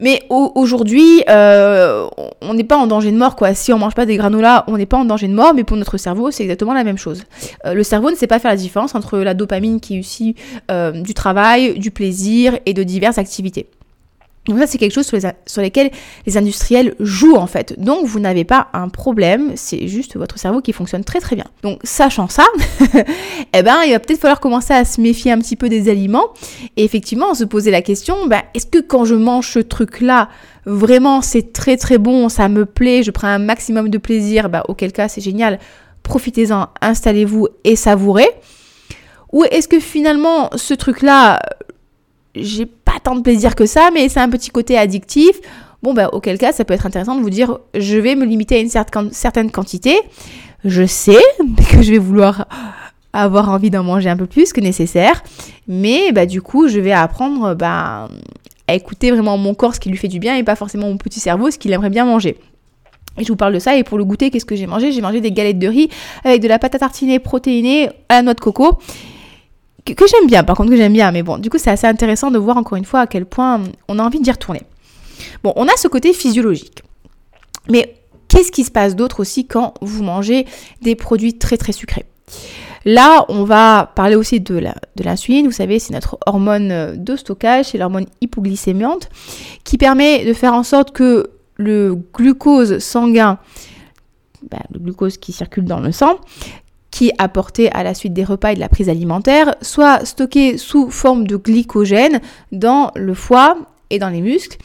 Mais 0.00 0.22
aujourd'hui, 0.28 1.22
euh, 1.28 2.08
on 2.40 2.54
n'est 2.54 2.64
pas 2.64 2.76
en 2.76 2.86
danger 2.86 3.12
de 3.12 3.16
mort, 3.16 3.36
quoi. 3.36 3.54
Si 3.54 3.72
on 3.72 3.78
mange 3.78 3.94
pas 3.94 4.06
des 4.06 4.16
granolas, 4.16 4.64
on 4.66 4.76
n'est 4.76 4.86
pas 4.86 4.96
en 4.96 5.04
danger 5.04 5.28
de 5.28 5.34
mort, 5.34 5.54
mais 5.54 5.64
pour 5.64 5.76
notre 5.76 5.96
cerveau, 5.96 6.30
c'est 6.30 6.42
exactement 6.42 6.74
la 6.74 6.84
même 6.84 6.98
chose. 6.98 7.24
Euh, 7.66 7.74
le 7.74 7.82
cerveau 7.82 8.10
ne 8.10 8.16
sait 8.16 8.26
pas 8.26 8.38
faire 8.38 8.50
la 8.50 8.56
différence 8.56 8.94
entre 8.94 9.18
la 9.18 9.34
dopamine 9.34 9.80
qui 9.80 9.96
est 9.96 10.00
aussi 10.00 10.34
euh, 10.70 10.90
du 10.90 11.14
travail, 11.14 11.78
du 11.78 11.90
plaisir 11.90 12.58
et 12.66 12.74
de 12.74 12.82
diverses 12.82 13.18
activités. 13.18 13.68
Donc 14.46 14.58
ça, 14.58 14.66
c'est 14.66 14.78
quelque 14.78 14.92
chose 14.92 15.06
sur, 15.06 15.62
les, 15.62 15.92
les 16.26 16.36
industriels 16.36 16.96
jouent 16.98 17.36
en 17.36 17.46
fait. 17.46 17.78
Donc 17.78 18.06
vous 18.06 18.18
n'avez 18.18 18.42
pas 18.42 18.68
un 18.72 18.88
problème, 18.88 19.52
c'est 19.54 19.86
juste 19.86 20.16
votre 20.16 20.36
cerveau 20.36 20.60
qui 20.60 20.72
fonctionne 20.72 21.04
très 21.04 21.20
très 21.20 21.36
bien. 21.36 21.44
Donc 21.62 21.78
sachant 21.84 22.26
ça, 22.26 22.44
eh 23.54 23.62
ben 23.62 23.82
il 23.86 23.92
va 23.92 24.00
peut-être 24.00 24.20
falloir 24.20 24.40
commencer 24.40 24.74
à 24.74 24.84
se 24.84 25.00
méfier 25.00 25.30
un 25.30 25.38
petit 25.38 25.54
peu 25.54 25.68
des 25.68 25.88
aliments 25.88 26.26
et 26.76 26.82
effectivement 26.82 27.34
se 27.34 27.44
poser 27.44 27.70
la 27.70 27.82
question, 27.82 28.26
ben, 28.26 28.42
est-ce 28.54 28.66
que 28.66 28.80
quand 28.80 29.04
je 29.04 29.14
mange 29.14 29.48
ce 29.48 29.60
truc-là, 29.60 30.28
vraiment 30.66 31.22
c'est 31.22 31.52
très 31.52 31.76
très 31.76 31.98
bon, 31.98 32.28
ça 32.28 32.48
me 32.48 32.66
plaît, 32.66 33.04
je 33.04 33.12
prends 33.12 33.28
un 33.28 33.38
maximum 33.38 33.90
de 33.90 33.98
plaisir, 33.98 34.48
ben, 34.48 34.62
auquel 34.66 34.90
cas 34.90 35.06
c'est 35.06 35.20
génial, 35.20 35.60
profitez-en, 36.02 36.66
installez-vous 36.80 37.46
et 37.62 37.76
savourez. 37.76 38.28
Ou 39.32 39.44
est-ce 39.44 39.68
que 39.68 39.78
finalement 39.78 40.50
ce 40.56 40.74
truc-là, 40.74 41.40
j'ai 42.34 42.66
tant 43.02 43.16
de 43.16 43.22
plaisir 43.22 43.54
que 43.54 43.66
ça, 43.66 43.90
mais 43.92 44.08
c'est 44.08 44.20
un 44.20 44.28
petit 44.28 44.50
côté 44.50 44.78
addictif. 44.78 45.40
Bon, 45.82 45.94
bah, 45.94 46.10
auquel 46.12 46.38
cas, 46.38 46.52
ça 46.52 46.64
peut 46.64 46.74
être 46.74 46.86
intéressant 46.86 47.16
de 47.16 47.22
vous 47.22 47.30
dire, 47.30 47.58
je 47.74 47.96
vais 47.98 48.14
me 48.14 48.24
limiter 48.24 48.56
à 48.56 48.58
une 48.58 48.68
certaine 49.12 49.50
quantité. 49.50 49.96
Je 50.64 50.86
sais 50.86 51.22
que 51.70 51.82
je 51.82 51.90
vais 51.92 51.98
vouloir 51.98 52.46
avoir 53.12 53.50
envie 53.50 53.70
d'en 53.70 53.82
manger 53.82 54.08
un 54.08 54.16
peu 54.16 54.26
plus 54.26 54.52
que 54.52 54.60
nécessaire, 54.60 55.22
mais 55.68 56.12
bah, 56.12 56.26
du 56.26 56.40
coup, 56.40 56.68
je 56.68 56.78
vais 56.80 56.92
apprendre 56.92 57.54
bah, 57.54 58.08
à 58.68 58.74
écouter 58.74 59.10
vraiment 59.10 59.36
mon 59.36 59.54
corps, 59.54 59.74
ce 59.74 59.80
qui 59.80 59.90
lui 59.90 59.98
fait 59.98 60.08
du 60.08 60.18
bien, 60.18 60.36
et 60.36 60.42
pas 60.44 60.56
forcément 60.56 60.88
mon 60.88 60.96
petit 60.96 61.20
cerveau, 61.20 61.50
ce 61.50 61.58
qu'il 61.58 61.72
aimerait 61.72 61.90
bien 61.90 62.04
manger. 62.04 62.36
Et 63.18 63.24
je 63.24 63.28
vous 63.28 63.36
parle 63.36 63.52
de 63.52 63.58
ça, 63.58 63.76
et 63.76 63.84
pour 63.84 63.98
le 63.98 64.04
goûter, 64.04 64.30
qu'est-ce 64.30 64.46
que 64.46 64.56
j'ai 64.56 64.66
mangé? 64.66 64.92
J'ai 64.92 65.02
mangé 65.02 65.20
des 65.20 65.32
galettes 65.32 65.58
de 65.58 65.68
riz 65.68 65.90
avec 66.24 66.40
de 66.40 66.48
la 66.48 66.58
pâte 66.58 66.74
à 66.76 66.78
tartiner 66.78 67.18
protéinée 67.18 67.90
à 68.08 68.16
la 68.16 68.22
noix 68.22 68.34
de 68.34 68.40
coco 68.40 68.78
que, 69.84 70.06
j'aime 70.06 70.26
bien, 70.26 70.44
par 70.44 70.56
contre 70.56 70.70
que 70.70 70.76
j'aime 70.76 70.92
bien, 70.92 71.10
mais 71.12 71.22
bon, 71.22 71.38
du 71.38 71.50
coup 71.50 71.58
c'est 71.58 71.70
assez 71.70 71.86
intéressant 71.86 72.30
de 72.30 72.38
voir 72.38 72.56
encore 72.56 72.76
une 72.76 72.84
fois 72.84 73.00
à 73.00 73.06
quel 73.06 73.26
point 73.26 73.62
on 73.88 73.98
a 73.98 74.02
envie 74.02 74.20
d'y 74.20 74.30
retourner. 74.30 74.62
Bon, 75.42 75.52
on 75.56 75.66
a 75.66 75.76
ce 75.76 75.88
côté 75.88 76.12
physiologique. 76.12 76.82
Mais 77.68 77.96
qu'est-ce 78.28 78.52
qui 78.52 78.64
se 78.64 78.70
passe 78.70 78.96
d'autre 78.96 79.20
aussi 79.20 79.46
quand 79.46 79.74
vous 79.80 80.02
mangez 80.02 80.46
des 80.82 80.96
produits 80.96 81.38
très 81.38 81.56
très 81.56 81.72
sucrés? 81.72 82.06
Là, 82.84 83.24
on 83.28 83.44
va 83.44 83.92
parler 83.94 84.16
aussi 84.16 84.40
de 84.40 84.60
l'insuline. 85.02 85.46
vous 85.46 85.52
savez, 85.52 85.78
c'est 85.78 85.92
notre 85.92 86.18
hormone 86.26 86.96
de 86.96 87.16
stockage, 87.16 87.66
c'est 87.66 87.78
l'hormone 87.78 88.06
hypoglycémiante 88.20 89.08
qui 89.64 89.78
permet 89.78 90.24
de 90.24 90.32
faire 90.32 90.54
en 90.54 90.64
sorte 90.64 90.92
que 90.92 91.30
le 91.56 91.94
glucose 92.12 92.78
sanguin, 92.78 93.38
ben, 94.50 94.58
le 94.72 94.80
glucose 94.80 95.16
qui 95.16 95.32
circule 95.32 95.64
dans 95.64 95.78
le 95.78 95.92
sang, 95.92 96.18
qui 96.92 97.08
est 97.08 97.14
apporté 97.18 97.72
à 97.72 97.82
la 97.82 97.94
suite 97.94 98.12
des 98.12 98.22
repas 98.22 98.52
et 98.52 98.54
de 98.54 98.60
la 98.60 98.68
prise 98.68 98.88
alimentaire, 98.88 99.56
soit 99.62 100.04
stocké 100.04 100.58
sous 100.58 100.90
forme 100.90 101.26
de 101.26 101.36
glycogène 101.36 102.20
dans 102.52 102.92
le 102.94 103.14
foie 103.14 103.56
et 103.90 103.98
dans 103.98 104.10
les 104.10 104.20
muscles 104.20 104.58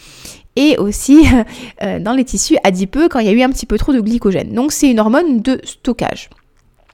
et 0.56 0.78
aussi 0.78 1.26
euh, 1.82 2.00
dans 2.00 2.14
les 2.14 2.26
tissus 2.26 2.58
adipeux 2.64 3.08
quand 3.10 3.20
il 3.20 3.26
y 3.26 3.30
a 3.30 3.34
eu 3.34 3.42
un 3.42 3.50
petit 3.50 3.66
peu 3.66 3.78
trop 3.78 3.94
de 3.94 4.02
glycogène. 4.02 4.54
Donc 4.54 4.74
c'est 4.74 4.92
une 4.92 5.00
hormone 5.00 5.42
de 5.42 5.60
stockage. 5.64 6.30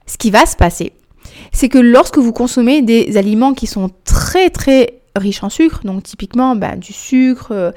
Ce 0.06 0.16
qui 0.16 0.30
va 0.30 0.46
se 0.46 0.56
passer, 0.56 0.92
c'est 1.52 1.68
que 1.68 1.78
lorsque 1.78 2.18
vous 2.18 2.32
consommez 2.32 2.80
des 2.82 3.16
aliments 3.16 3.54
qui 3.54 3.66
sont 3.66 3.90
très 4.04 4.50
très 4.50 5.00
riches 5.16 5.42
en 5.42 5.48
sucre, 5.48 5.80
donc 5.84 6.02
typiquement 6.02 6.56
bah, 6.56 6.76
du 6.76 6.92
sucre, 6.92 7.48
euh, 7.52 7.72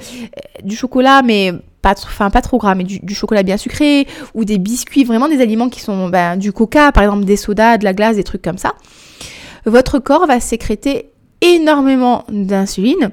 du 0.63 0.75
chocolat, 0.75 1.21
mais 1.23 1.53
pas, 1.81 1.91
enfin, 1.91 2.29
pas 2.29 2.41
trop 2.41 2.57
gras, 2.57 2.75
mais 2.75 2.83
du, 2.83 3.15
chocolat 3.15 3.43
bien 3.43 3.57
sucré, 3.57 4.07
ou 4.33 4.43
des 4.45 4.57
biscuits, 4.57 5.03
vraiment 5.03 5.27
des 5.27 5.41
aliments 5.41 5.69
qui 5.69 5.81
sont 5.81 6.09
bah, 6.09 6.35
du 6.35 6.51
coca, 6.51 6.91
par 6.91 7.03
exemple 7.03 7.25
des 7.25 7.37
sodas, 7.37 7.77
de 7.77 7.83
la 7.83 7.93
glace, 7.93 8.15
des 8.15 8.23
trucs 8.23 8.41
comme 8.41 8.57
ça, 8.57 8.73
votre 9.65 9.99
corps 9.99 10.25
va 10.25 10.39
sécréter 10.39 11.11
énormément 11.41 12.23
d'insuline 12.29 13.11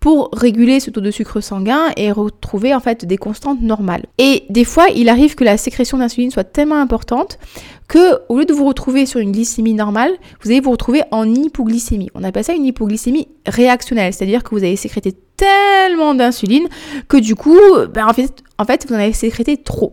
pour 0.00 0.30
réguler 0.32 0.80
ce 0.80 0.90
taux 0.90 1.02
de 1.02 1.10
sucre 1.10 1.40
sanguin 1.40 1.92
et 1.96 2.10
retrouver 2.10 2.74
en 2.74 2.80
fait 2.80 3.04
des 3.04 3.18
constantes 3.18 3.60
normales. 3.60 4.06
Et 4.18 4.44
des 4.48 4.64
fois, 4.64 4.88
il 4.88 5.08
arrive 5.10 5.34
que 5.34 5.44
la 5.44 5.58
sécrétion 5.58 5.98
d'insuline 5.98 6.30
soit 6.30 6.44
tellement 6.44 6.80
importante 6.80 7.38
que 7.86 8.18
au 8.28 8.38
lieu 8.38 8.46
de 8.46 8.54
vous 8.54 8.66
retrouver 8.66 9.04
sur 9.04 9.20
une 9.20 9.32
glycémie 9.32 9.74
normale, 9.74 10.12
vous 10.42 10.50
allez 10.50 10.60
vous 10.60 10.70
retrouver 10.70 11.02
en 11.10 11.32
hypoglycémie. 11.32 12.08
On 12.14 12.24
appelle 12.24 12.44
ça 12.44 12.54
une 12.54 12.64
hypoglycémie 12.64 13.28
réactionnelle, 13.46 14.14
c'est-à-dire 14.14 14.42
que 14.42 14.50
vous 14.50 14.64
avez 14.64 14.76
sécrété 14.76 15.14
tellement 15.36 16.14
d'insuline 16.14 16.68
que 17.08 17.18
du 17.18 17.34
coup, 17.34 17.58
ben, 17.92 18.06
en, 18.06 18.10
en 18.10 18.64
fait, 18.64 18.86
vous 18.88 18.94
en 18.94 18.98
avez 18.98 19.12
sécrété 19.12 19.58
trop. 19.58 19.92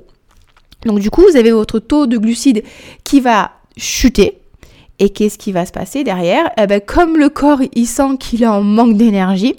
Donc 0.86 1.00
du 1.00 1.10
coup, 1.10 1.24
vous 1.30 1.38
avez 1.38 1.52
votre 1.52 1.80
taux 1.80 2.08
de 2.08 2.18
glucides 2.18 2.64
qui 3.04 3.20
va 3.20 3.52
chuter, 3.78 4.40
et 5.00 5.10
qu'est-ce 5.10 5.38
qui 5.38 5.51
va 5.51 5.66
se 5.66 5.72
passer 5.72 6.04
derrière? 6.04 6.50
Eh 6.58 6.68
ben, 6.68 6.82
Comme 6.82 7.18
le 7.18 7.30
corps, 7.30 7.62
il 7.74 7.86
sent 7.86 8.18
qu'il 8.20 8.44
est 8.44 8.48
en 8.48 8.62
manque 8.62 8.98
d'énergie, 8.98 9.56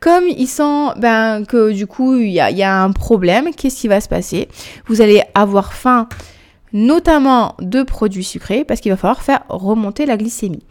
comme 0.00 0.24
il 0.26 0.46
sent 0.46 0.92
ben, 0.98 1.44
que 1.44 1.72
du 1.72 1.86
coup, 1.86 2.16
il 2.16 2.30
y 2.30 2.40
a, 2.40 2.50
y 2.50 2.62
a 2.62 2.82
un 2.82 2.92
problème, 2.92 3.50
qu'est-ce 3.54 3.80
qui 3.80 3.88
va 3.88 4.00
se 4.00 4.08
passer? 4.08 4.48
Vous 4.86 5.00
allez 5.00 5.22
avoir 5.34 5.72
faim, 5.72 6.08
notamment 6.72 7.54
de 7.60 7.82
produits 7.82 8.24
sucrés, 8.24 8.64
parce 8.64 8.80
qu'il 8.80 8.92
va 8.92 8.96
falloir 8.96 9.22
faire 9.22 9.42
remonter 9.48 10.06
la 10.06 10.16
glycémie. 10.16 10.62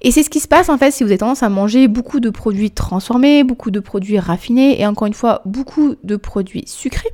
Et 0.00 0.10
c'est 0.10 0.22
ce 0.22 0.30
qui 0.30 0.40
se 0.40 0.48
passe 0.48 0.68
en 0.68 0.78
fait 0.78 0.90
si 0.90 1.02
vous 1.02 1.10
avez 1.10 1.18
tendance 1.18 1.42
à 1.42 1.48
manger 1.48 1.88
beaucoup 1.88 2.20
de 2.20 2.30
produits 2.30 2.70
transformés, 2.70 3.44
beaucoup 3.44 3.70
de 3.70 3.80
produits 3.80 4.18
raffinés 4.18 4.80
et 4.80 4.86
encore 4.86 5.06
une 5.06 5.14
fois 5.14 5.42
beaucoup 5.44 5.94
de 6.04 6.16
produits 6.16 6.64
sucrés. 6.66 7.10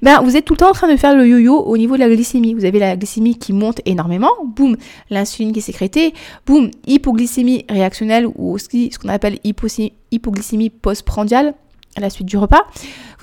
Ben, 0.00 0.20
vous 0.22 0.36
êtes 0.36 0.44
tout 0.44 0.54
le 0.54 0.58
temps 0.58 0.70
en 0.70 0.74
train 0.74 0.90
de 0.90 0.96
faire 0.96 1.14
le 1.14 1.26
yo-yo 1.26 1.56
au 1.56 1.76
niveau 1.76 1.94
de 1.94 2.00
la 2.00 2.08
glycémie. 2.08 2.54
Vous 2.54 2.64
avez 2.64 2.78
la 2.78 2.96
glycémie 2.96 3.38
qui 3.38 3.52
monte 3.52 3.80
énormément, 3.84 4.30
boum, 4.44 4.76
l'insuline 5.10 5.52
qui 5.52 5.58
est 5.58 5.62
sécrétée, 5.62 6.14
boum, 6.46 6.70
hypoglycémie 6.86 7.64
réactionnelle 7.68 8.26
ou 8.36 8.58
ce 8.58 8.98
qu'on 8.98 9.08
appelle 9.08 9.38
hypoglycémie 9.44 10.70
postprandiale 10.70 11.54
à 11.96 12.00
la 12.00 12.10
suite 12.10 12.26
du 12.26 12.36
repas. 12.36 12.62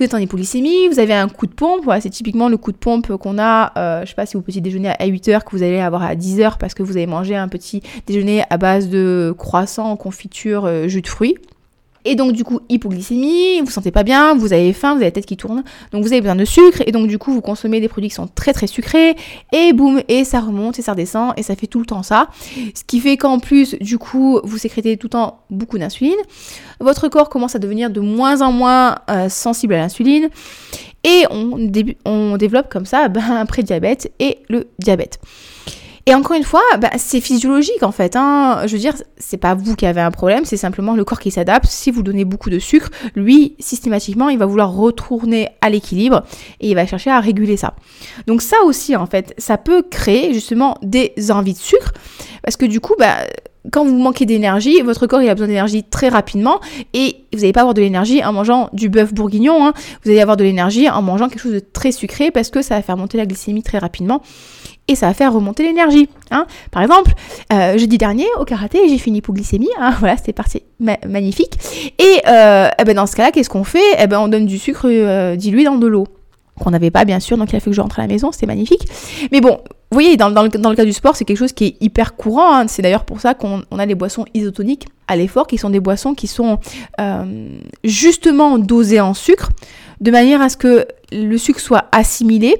Vous 0.00 0.06
êtes 0.06 0.14
en 0.14 0.18
hypoglycémie, 0.18 0.88
vous 0.88 0.98
avez 0.98 1.12
un 1.12 1.28
coup 1.28 1.46
de 1.46 1.52
pompe, 1.52 1.86
c'est 2.00 2.08
typiquement 2.08 2.48
le 2.48 2.56
coup 2.56 2.72
de 2.72 2.78
pompe 2.78 3.14
qu'on 3.16 3.38
a, 3.38 3.70
euh, 3.76 4.00
je 4.00 4.08
sais 4.08 4.14
pas 4.14 4.24
si 4.24 4.34
vous 4.34 4.42
petit 4.42 4.62
déjeuner 4.62 4.88
à 4.88 5.06
8h, 5.06 5.44
que 5.44 5.50
vous 5.50 5.62
allez 5.62 5.78
avoir 5.78 6.02
à 6.04 6.14
10h 6.14 6.56
parce 6.56 6.72
que 6.72 6.82
vous 6.82 6.96
avez 6.96 7.06
mangé 7.06 7.36
un 7.36 7.48
petit 7.48 7.82
déjeuner 8.06 8.42
à 8.48 8.56
base 8.56 8.88
de 8.88 9.34
croissant, 9.36 9.94
confiture, 9.96 10.64
euh, 10.64 10.88
jus 10.88 11.02
de 11.02 11.06
fruits. 11.06 11.36
Et 12.04 12.14
donc 12.14 12.32
du 12.32 12.44
coup, 12.44 12.60
hypoglycémie, 12.68 13.60
vous 13.60 13.70
sentez 13.70 13.90
pas 13.90 14.02
bien, 14.02 14.34
vous 14.34 14.52
avez 14.52 14.72
faim, 14.72 14.90
vous 14.90 14.96
avez 14.96 15.06
la 15.06 15.10
tête 15.10 15.26
qui 15.26 15.36
tourne, 15.36 15.62
donc 15.92 16.02
vous 16.02 16.12
avez 16.12 16.20
besoin 16.20 16.36
de 16.36 16.44
sucre, 16.44 16.82
et 16.86 16.92
donc 16.92 17.08
du 17.08 17.18
coup, 17.18 17.32
vous 17.32 17.40
consommez 17.42 17.80
des 17.80 17.88
produits 17.88 18.08
qui 18.08 18.14
sont 18.14 18.28
très 18.28 18.52
très 18.52 18.66
sucrés, 18.66 19.16
et 19.52 19.72
boum, 19.72 20.00
et 20.08 20.24
ça 20.24 20.40
remonte, 20.40 20.78
et 20.78 20.82
ça 20.82 20.92
redescend, 20.92 21.32
et 21.36 21.42
ça 21.42 21.56
fait 21.56 21.66
tout 21.66 21.78
le 21.78 21.86
temps 21.86 22.02
ça. 22.02 22.28
Ce 22.74 22.84
qui 22.86 23.00
fait 23.00 23.16
qu'en 23.16 23.38
plus, 23.38 23.74
du 23.80 23.98
coup, 23.98 24.40
vous 24.44 24.58
sécrétez 24.58 24.96
tout 24.96 25.06
le 25.06 25.10
temps 25.10 25.40
beaucoup 25.50 25.78
d'insuline. 25.78 26.16
Votre 26.80 27.08
corps 27.08 27.28
commence 27.28 27.54
à 27.54 27.58
devenir 27.58 27.90
de 27.90 28.00
moins 28.00 28.40
en 28.40 28.52
moins 28.52 28.96
euh, 29.10 29.28
sensible 29.28 29.74
à 29.74 29.78
l'insuline, 29.78 30.28
et 31.04 31.24
on, 31.30 31.70
on, 32.04 32.36
développe 32.36 32.70
comme 32.70 32.86
ça 32.86 33.08
ben, 33.10 33.22
un 33.22 33.46
prédiabète 33.46 34.12
et 34.18 34.38
le 34.48 34.68
diabète. 34.78 35.18
Et 36.06 36.14
encore 36.14 36.36
une 36.36 36.44
fois, 36.44 36.62
bah, 36.80 36.90
c'est 36.96 37.20
physiologique 37.20 37.82
en 37.82 37.92
fait. 37.92 38.16
Hein. 38.16 38.62
Je 38.66 38.72
veux 38.72 38.78
dire, 38.78 38.94
c'est 39.18 39.36
pas 39.36 39.54
vous 39.54 39.76
qui 39.76 39.86
avez 39.86 40.00
un 40.00 40.10
problème, 40.10 40.44
c'est 40.44 40.56
simplement 40.56 40.94
le 40.94 41.04
corps 41.04 41.20
qui 41.20 41.30
s'adapte. 41.30 41.66
Si 41.66 41.90
vous 41.90 42.02
donnez 42.02 42.24
beaucoup 42.24 42.50
de 42.50 42.58
sucre, 42.58 42.90
lui, 43.14 43.54
systématiquement, 43.58 44.28
il 44.28 44.38
va 44.38 44.46
vouloir 44.46 44.72
retourner 44.72 45.48
à 45.60 45.70
l'équilibre 45.70 46.24
et 46.60 46.70
il 46.70 46.74
va 46.74 46.86
chercher 46.86 47.10
à 47.10 47.20
réguler 47.20 47.56
ça. 47.56 47.74
Donc 48.26 48.42
ça 48.42 48.56
aussi, 48.64 48.96
en 48.96 49.06
fait, 49.06 49.34
ça 49.38 49.58
peut 49.58 49.82
créer 49.82 50.32
justement 50.32 50.76
des 50.82 51.12
envies 51.30 51.54
de 51.54 51.58
sucre 51.58 51.92
parce 52.42 52.56
que 52.56 52.66
du 52.66 52.80
coup, 52.80 52.94
bah, 52.98 53.18
quand 53.70 53.84
vous 53.84 53.98
manquez 53.98 54.24
d'énergie, 54.24 54.80
votre 54.80 55.06
corps 55.06 55.20
a 55.20 55.34
besoin 55.34 55.46
d'énergie 55.46 55.84
très 55.84 56.08
rapidement 56.08 56.60
et 56.94 57.16
vous 57.32 57.40
n'allez 57.40 57.52
pas 57.52 57.60
avoir 57.60 57.74
de 57.74 57.82
l'énergie 57.82 58.24
en 58.24 58.32
mangeant 58.32 58.70
du 58.72 58.88
bœuf 58.88 59.12
bourguignon, 59.12 59.66
hein. 59.66 59.74
vous 60.02 60.10
allez 60.10 60.20
avoir 60.20 60.36
de 60.36 60.44
l'énergie 60.44 60.88
en 60.88 61.02
mangeant 61.02 61.28
quelque 61.28 61.42
chose 61.42 61.52
de 61.52 61.60
très 61.60 61.92
sucré 61.92 62.30
parce 62.30 62.50
que 62.50 62.62
ça 62.62 62.76
va 62.76 62.82
faire 62.82 62.96
monter 62.96 63.18
la 63.18 63.26
glycémie 63.26 63.62
très 63.62 63.78
rapidement 63.78 64.22
et 64.90 64.96
ça 64.96 65.06
va 65.06 65.14
faire 65.14 65.32
remonter 65.32 65.62
l'énergie. 65.62 66.08
Hein. 66.32 66.46
Par 66.72 66.82
exemple, 66.82 67.12
euh, 67.52 67.78
jeudi 67.78 67.96
dernier 67.96 68.26
au 68.38 68.44
karaté, 68.44 68.88
j'ai 68.88 68.98
fait 68.98 69.10
une 69.10 69.16
hypoglycémie. 69.16 69.68
Hein. 69.78 69.94
voilà, 70.00 70.16
c'était 70.16 70.32
parti 70.32 70.62
magnifique. 70.80 71.58
Et, 71.98 72.20
euh, 72.26 72.68
eh 72.76 72.84
ben 72.84 72.96
dans 72.96 73.06
ce 73.06 73.14
cas-là, 73.14 73.30
qu'est-ce 73.30 73.48
qu'on 73.48 73.64
fait? 73.64 73.78
Eh 73.98 74.08
ben, 74.08 74.18
On 74.18 74.26
donne 74.26 74.46
du 74.46 74.58
sucre 74.58 74.88
euh, 74.90 75.36
dilué 75.36 75.64
dans 75.64 75.76
de 75.76 75.86
l'eau 75.86 76.06
qu'on 76.58 76.72
n'avait 76.72 76.90
pas 76.90 77.06
bien 77.06 77.20
sûr, 77.20 77.38
donc 77.38 77.50
il 77.52 77.56
a 77.56 77.60
fallu 77.60 77.70
que 77.70 77.76
je 77.76 77.80
rentre 77.80 78.00
à 78.00 78.02
la 78.02 78.08
maison, 78.08 78.32
c'était 78.32 78.46
magnifique. 78.46 78.82
Mais 79.32 79.40
bon, 79.40 79.60
vous 79.64 79.94
voyez, 79.96 80.18
dans, 80.18 80.28
le, 80.28 80.74
cas 80.74 80.84
du 80.84 80.92
sport, 80.92 81.16
c'est 81.16 81.24
quelque 81.24 81.38
chose 81.38 81.54
qui 81.54 81.64
est 81.64 81.76
hyper 81.80 82.16
courant. 82.16 82.54
Hein. 82.54 82.68
C'est 82.68 82.82
d'ailleurs 82.82 83.06
pour 83.06 83.18
ça 83.18 83.32
qu'on 83.32 83.62
a 83.78 83.86
les 83.86 83.94
boissons 83.94 84.26
isotoniques 84.34 84.86
à 85.08 85.16
l'effort, 85.16 85.46
qui 85.46 85.56
sont 85.56 85.70
des 85.70 85.80
boissons 85.80 86.14
qui 86.14 86.26
sont 86.26 86.58
justement 87.82 88.58
dosées 88.58 89.00
en 89.00 89.14
sucre, 89.14 89.50
de 90.02 90.10
manière 90.10 90.42
à 90.42 90.50
ce 90.50 90.58
que 90.58 90.86
le 91.12 91.38
sucre 91.38 91.60
soit 91.60 91.86
assimilé 91.92 92.56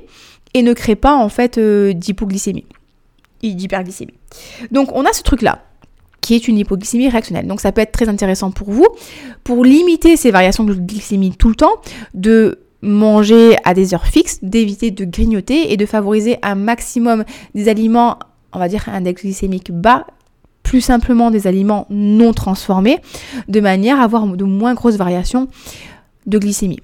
et 0.54 0.62
ne 0.62 0.72
crée 0.72 0.96
pas 0.96 1.14
en 1.16 1.28
fait 1.28 1.58
euh, 1.58 1.92
d'hypoglycémie 1.92 2.66
d'hyperglycémie. 3.42 4.14
Donc 4.70 4.94
on 4.94 5.04
a 5.04 5.12
ce 5.12 5.22
truc 5.22 5.42
là 5.42 5.64
qui 6.20 6.34
est 6.34 6.48
une 6.48 6.58
hypoglycémie 6.58 7.08
réactionnelle. 7.08 7.46
Donc 7.46 7.60
ça 7.60 7.72
peut 7.72 7.80
être 7.80 7.92
très 7.92 8.08
intéressant 8.08 8.50
pour 8.50 8.70
vous 8.70 8.86
pour 9.42 9.64
limiter 9.64 10.16
ces 10.16 10.30
variations 10.30 10.64
de 10.64 10.74
glycémie 10.74 11.32
tout 11.36 11.48
le 11.48 11.54
temps, 11.54 11.76
de 12.14 12.58
manger 12.82 13.56
à 13.64 13.74
des 13.74 13.94
heures 13.94 14.06
fixes, 14.06 14.38
d'éviter 14.42 14.90
de 14.90 15.04
grignoter 15.04 15.72
et 15.72 15.76
de 15.76 15.86
favoriser 15.86 16.38
un 16.42 16.54
maximum 16.54 17.24
des 17.54 17.68
aliments, 17.68 18.18
on 18.52 18.58
va 18.58 18.68
dire 18.68 18.88
index 18.88 19.22
glycémique 19.22 19.72
bas, 19.72 20.06
plus 20.62 20.80
simplement 20.80 21.30
des 21.30 21.46
aliments 21.46 21.86
non 21.90 22.32
transformés, 22.32 22.98
de 23.48 23.60
manière 23.60 24.00
à 24.00 24.04
avoir 24.04 24.26
de 24.26 24.44
moins 24.44 24.74
grosses 24.74 24.96
variations 24.96 25.48
de 26.26 26.38
glycémie. 26.38 26.80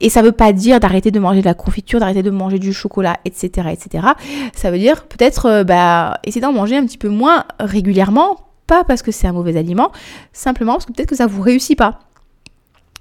Et 0.00 0.10
ça 0.10 0.20
ne 0.20 0.26
veut 0.26 0.32
pas 0.32 0.52
dire 0.52 0.80
d'arrêter 0.80 1.10
de 1.10 1.18
manger 1.18 1.40
de 1.40 1.46
la 1.46 1.54
confiture, 1.54 2.00
d'arrêter 2.00 2.22
de 2.22 2.30
manger 2.30 2.58
du 2.58 2.72
chocolat, 2.72 3.18
etc. 3.24 3.68
etc. 3.72 4.08
Ça 4.54 4.70
veut 4.70 4.78
dire 4.78 5.06
peut-être 5.06 5.46
euh, 5.46 5.64
bah, 5.64 6.18
essayer 6.24 6.40
d'en 6.40 6.52
manger 6.52 6.76
un 6.76 6.84
petit 6.84 6.98
peu 6.98 7.08
moins 7.08 7.44
régulièrement, 7.60 8.38
pas 8.66 8.84
parce 8.84 9.02
que 9.02 9.12
c'est 9.12 9.26
un 9.26 9.32
mauvais 9.32 9.56
aliment, 9.56 9.92
simplement 10.32 10.72
parce 10.72 10.86
que 10.86 10.92
peut-être 10.92 11.08
que 11.08 11.16
ça 11.16 11.26
ne 11.26 11.30
vous 11.30 11.42
réussit 11.42 11.78
pas 11.78 12.00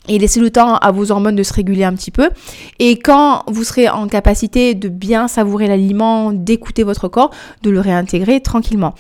et 0.07 0.19
laissez 0.19 0.39
le 0.39 0.49
temps 0.49 0.75
à 0.75 0.91
vos 0.91 1.11
hormones 1.11 1.35
de 1.35 1.43
se 1.43 1.53
réguler 1.53 1.83
un 1.83 1.93
petit 1.93 2.11
peu. 2.11 2.29
Et 2.79 2.99
quand 2.99 3.43
vous 3.47 3.63
serez 3.63 3.89
en 3.89 4.07
capacité 4.07 4.73
de 4.73 4.89
bien 4.89 5.27
savourer 5.27 5.67
l'aliment, 5.67 6.31
d'écouter 6.33 6.83
votre 6.83 7.07
corps, 7.07 7.31
de 7.61 7.69
le 7.69 7.79
réintégrer 7.79 8.41
tranquillement. 8.41 8.93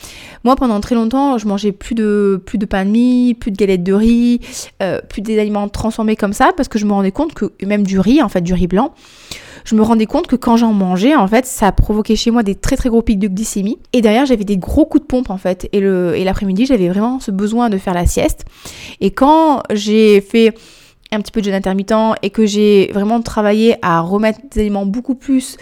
Moi, 0.43 0.55
pendant 0.55 0.79
très 0.79 0.95
longtemps, 0.95 1.37
je 1.37 1.47
mangeais 1.47 1.71
plus 1.71 1.95
de, 1.95 2.41
plus 2.45 2.57
de 2.57 2.65
pain 2.65 2.85
de 2.85 2.91
mie, 2.91 3.33
plus 3.33 3.51
de 3.51 3.57
galettes 3.57 3.83
de 3.83 3.93
riz, 3.93 4.39
euh, 4.81 5.01
plus 5.01 5.21
des 5.21 5.39
aliments 5.39 5.67
transformés 5.67 6.15
comme 6.15 6.33
ça, 6.33 6.51
parce 6.55 6.69
que 6.69 6.79
je 6.79 6.85
me 6.85 6.93
rendais 6.93 7.11
compte 7.11 7.33
que, 7.33 7.51
même 7.65 7.83
du 7.83 7.99
riz, 7.99 8.21
en 8.21 8.29
fait, 8.29 8.41
du 8.41 8.53
riz 8.53 8.67
blanc, 8.67 8.93
je 9.65 9.75
me 9.75 9.81
rendais 9.81 10.05
compte 10.05 10.27
que 10.27 10.35
quand 10.35 10.57
j'en 10.57 10.73
mangeais, 10.73 11.15
en 11.15 11.27
fait, 11.27 11.45
ça 11.45 11.71
provoquait 11.71 12.15
chez 12.15 12.31
moi 12.31 12.43
des 12.43 12.55
très 12.55 12.75
très 12.75 12.89
gros 12.89 13.01
pics 13.01 13.19
de 13.19 13.27
glycémie. 13.27 13.79
Et 13.93 14.01
derrière, 14.01 14.25
j'avais 14.25 14.43
des 14.43 14.57
gros 14.57 14.85
coups 14.85 15.03
de 15.03 15.07
pompe, 15.07 15.29
en 15.29 15.37
fait. 15.37 15.69
Et 15.71 16.23
l'après-midi, 16.23 16.65
j'avais 16.65 16.89
vraiment 16.89 17.19
ce 17.19 17.31
besoin 17.31 17.69
de 17.69 17.77
faire 17.77 17.93
la 17.93 18.05
sieste. 18.05 18.45
Et 18.99 19.11
quand 19.11 19.63
j'ai 19.71 20.19
fait 20.21 20.53
un 21.13 21.21
petit 21.21 21.31
peu 21.31 21.41
de 21.41 21.45
jeûne 21.45 21.55
intermittent 21.55 21.93
et 22.21 22.29
que 22.29 22.45
j'ai 22.45 22.91
vraiment 22.93 23.21
travaillé 23.21 23.75
à 23.81 24.01
remettre 24.01 24.39
des 24.51 24.61
aliments 24.61 24.85
beaucoup 24.85 25.15
plus 25.15 25.57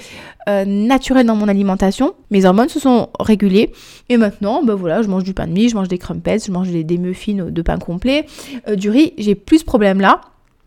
euh, 0.49 0.65
naturel 0.65 1.25
dans 1.25 1.35
mon 1.35 1.47
alimentation. 1.47 2.15
Mes 2.31 2.45
hormones 2.45 2.69
se 2.69 2.79
sont 2.79 3.09
régulées. 3.19 3.71
Et 4.09 4.17
maintenant, 4.17 4.63
ben 4.63 4.73
voilà, 4.73 5.01
je 5.01 5.07
mange 5.07 5.23
du 5.23 5.33
pain 5.33 5.47
de 5.47 5.51
mie, 5.51 5.69
je 5.69 5.75
mange 5.75 5.87
des 5.87 5.97
crumpets, 5.97 6.39
je 6.39 6.51
mange 6.51 6.69
des, 6.69 6.97
muffins 6.97 7.45
de 7.49 7.61
pain 7.61 7.77
complet, 7.77 8.25
euh, 8.67 8.75
du 8.75 8.89
riz. 8.89 9.13
J'ai 9.17 9.35
plus 9.35 9.59
ce 9.59 9.65
problème-là. 9.65 10.21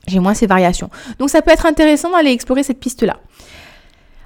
J'ai 0.06 0.20
moins 0.20 0.34
ces 0.34 0.46
variations. 0.46 0.90
Donc 1.18 1.30
ça 1.30 1.42
peut 1.42 1.50
être 1.50 1.66
intéressant 1.66 2.10
d'aller 2.10 2.30
explorer 2.30 2.62
cette 2.62 2.78
piste-là. 2.78 3.16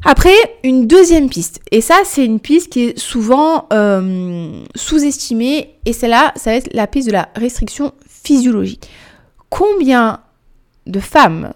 Après, 0.04 0.34
une 0.62 0.86
deuxième 0.86 1.28
piste, 1.28 1.60
et 1.72 1.80
ça 1.80 1.96
c'est 2.04 2.24
une 2.24 2.38
piste 2.38 2.72
qui 2.72 2.84
est 2.84 2.98
souvent 2.98 3.66
euh, 3.72 4.62
sous-estimée, 4.76 5.74
et 5.86 5.92
celle-là, 5.92 6.32
ça 6.36 6.50
va 6.50 6.56
être 6.56 6.72
la 6.72 6.86
piste 6.86 7.08
de 7.08 7.12
la 7.12 7.28
restriction 7.34 7.92
physiologique. 8.08 8.88
Combien 9.50 10.20
de 10.88 11.00
femmes, 11.00 11.52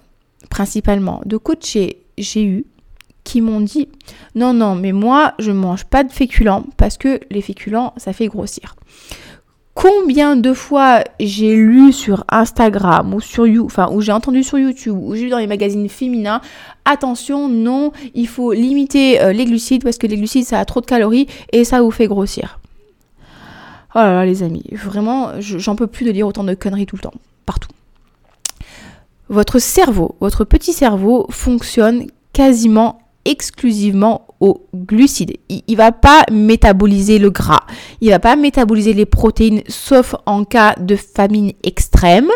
principalement, 0.50 1.20
de 1.24 1.36
coachés 1.36 1.98
j'ai 2.18 2.44
eu 2.44 2.64
qui 3.24 3.40
m'ont 3.40 3.60
dit 3.60 3.88
non 4.34 4.52
non 4.52 4.74
mais 4.74 4.92
moi 4.92 5.34
je 5.38 5.52
mange 5.52 5.84
pas 5.84 6.04
de 6.04 6.12
féculents 6.12 6.64
parce 6.76 6.98
que 6.98 7.20
les 7.30 7.40
féculents 7.40 7.94
ça 7.96 8.12
fait 8.12 8.26
grossir. 8.26 8.74
Combien 9.74 10.36
de 10.36 10.52
fois 10.52 11.02
j'ai 11.18 11.56
lu 11.56 11.92
sur 11.92 12.24
Instagram 12.28 13.14
ou 13.14 13.20
sur 13.22 13.46
You, 13.46 13.68
ou 13.90 14.00
j'ai 14.02 14.12
entendu 14.12 14.42
sur 14.42 14.58
YouTube 14.58 14.98
ou 15.00 15.14
j'ai 15.14 15.22
lu 15.22 15.30
dans 15.30 15.38
les 15.38 15.46
magazines 15.46 15.88
féminins, 15.88 16.42
attention, 16.84 17.48
non, 17.48 17.90
il 18.14 18.28
faut 18.28 18.52
limiter 18.52 19.22
euh, 19.22 19.32
les 19.32 19.46
glucides 19.46 19.82
parce 19.82 19.96
que 19.96 20.06
les 20.06 20.18
glucides 20.18 20.44
ça 20.44 20.58
a 20.58 20.66
trop 20.66 20.82
de 20.82 20.86
calories 20.86 21.26
et 21.52 21.64
ça 21.64 21.80
vous 21.80 21.90
fait 21.90 22.06
grossir. 22.06 22.58
Oh 23.94 23.98
là 23.98 24.12
là 24.12 24.26
les 24.26 24.42
amis, 24.42 24.64
vraiment, 24.72 25.40
j'en 25.40 25.74
peux 25.74 25.86
plus 25.86 26.04
de 26.04 26.10
lire 26.10 26.26
autant 26.26 26.44
de 26.44 26.54
conneries 26.54 26.86
tout 26.86 26.96
le 26.96 27.02
temps, 27.02 27.14
partout. 27.46 27.70
Votre 29.32 29.60
cerveau, 29.60 30.14
votre 30.20 30.44
petit 30.44 30.74
cerveau 30.74 31.26
fonctionne 31.30 32.06
quasiment 32.34 32.98
exclusivement 33.24 34.26
aux 34.40 34.66
glucides. 34.74 35.38
Il, 35.48 35.62
ne 35.70 35.76
va 35.76 35.90
pas 35.90 36.26
métaboliser 36.30 37.18
le 37.18 37.30
gras, 37.30 37.62
il 38.02 38.10
va 38.10 38.18
pas 38.18 38.36
métaboliser 38.36 38.92
les 38.92 39.06
protéines 39.06 39.62
sauf 39.68 40.14
en 40.26 40.44
cas 40.44 40.74
de 40.78 40.96
famine 40.96 41.52
extrême. 41.62 42.28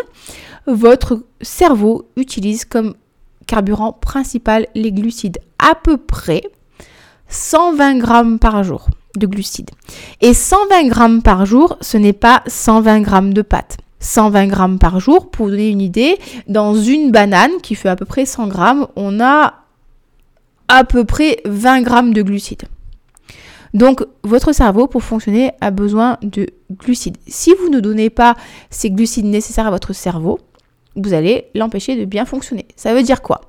Votre 0.65 1.23
cerveau 1.39 2.09
utilise 2.15 2.65
comme 2.65 2.95
carburant 3.45 3.93
principal 3.93 4.65
les 4.73 4.91
glucides, 4.91 5.37
à 5.59 5.75
peu 5.75 5.97
près 5.97 6.41
120 7.29 7.99
grammes 7.99 8.39
par 8.39 8.63
jour 8.63 8.87
de 9.15 9.27
glucides. 9.27 9.69
Et 10.21 10.33
120 10.33 10.87
grammes 10.87 11.21
par 11.21 11.45
jour, 11.45 11.77
ce 11.79 11.97
n'est 11.97 12.11
pas 12.13 12.41
120 12.47 13.01
grammes 13.01 13.35
de 13.35 13.43
pâtes. 13.43 13.77
120 13.99 14.47
grammes 14.47 14.79
par 14.79 14.99
jour, 14.99 15.29
pour 15.29 15.45
vous 15.45 15.51
donner 15.51 15.69
une 15.69 15.81
idée, 15.81 16.17
dans 16.47 16.75
une 16.75 17.11
banane 17.11 17.51
qui 17.61 17.75
fait 17.75 17.89
à 17.89 17.95
peu 17.95 18.05
près 18.05 18.25
100 18.25 18.47
grammes, 18.47 18.87
on 18.95 19.19
a 19.19 19.55
à 20.67 20.83
peu 20.83 21.03
près 21.03 21.41
20 21.45 21.81
grammes 21.81 22.13
de 22.13 22.21
glucides. 22.21 22.63
Donc 23.73 24.05
votre 24.23 24.53
cerveau 24.53 24.87
pour 24.87 25.03
fonctionner 25.03 25.51
a 25.61 25.71
besoin 25.71 26.17
de 26.21 26.47
glucides. 26.71 27.17
Si 27.27 27.53
vous 27.53 27.69
ne 27.69 27.79
donnez 27.79 28.09
pas 28.09 28.35
ces 28.69 28.89
glucides 28.89 29.25
nécessaires 29.25 29.67
à 29.67 29.71
votre 29.71 29.93
cerveau, 29.93 30.39
vous 30.95 31.13
allez 31.13 31.45
l'empêcher 31.53 31.95
de 31.95 32.05
bien 32.05 32.25
fonctionner. 32.25 32.65
Ça 32.75 32.93
veut 32.93 33.03
dire 33.03 33.21
quoi? 33.21 33.41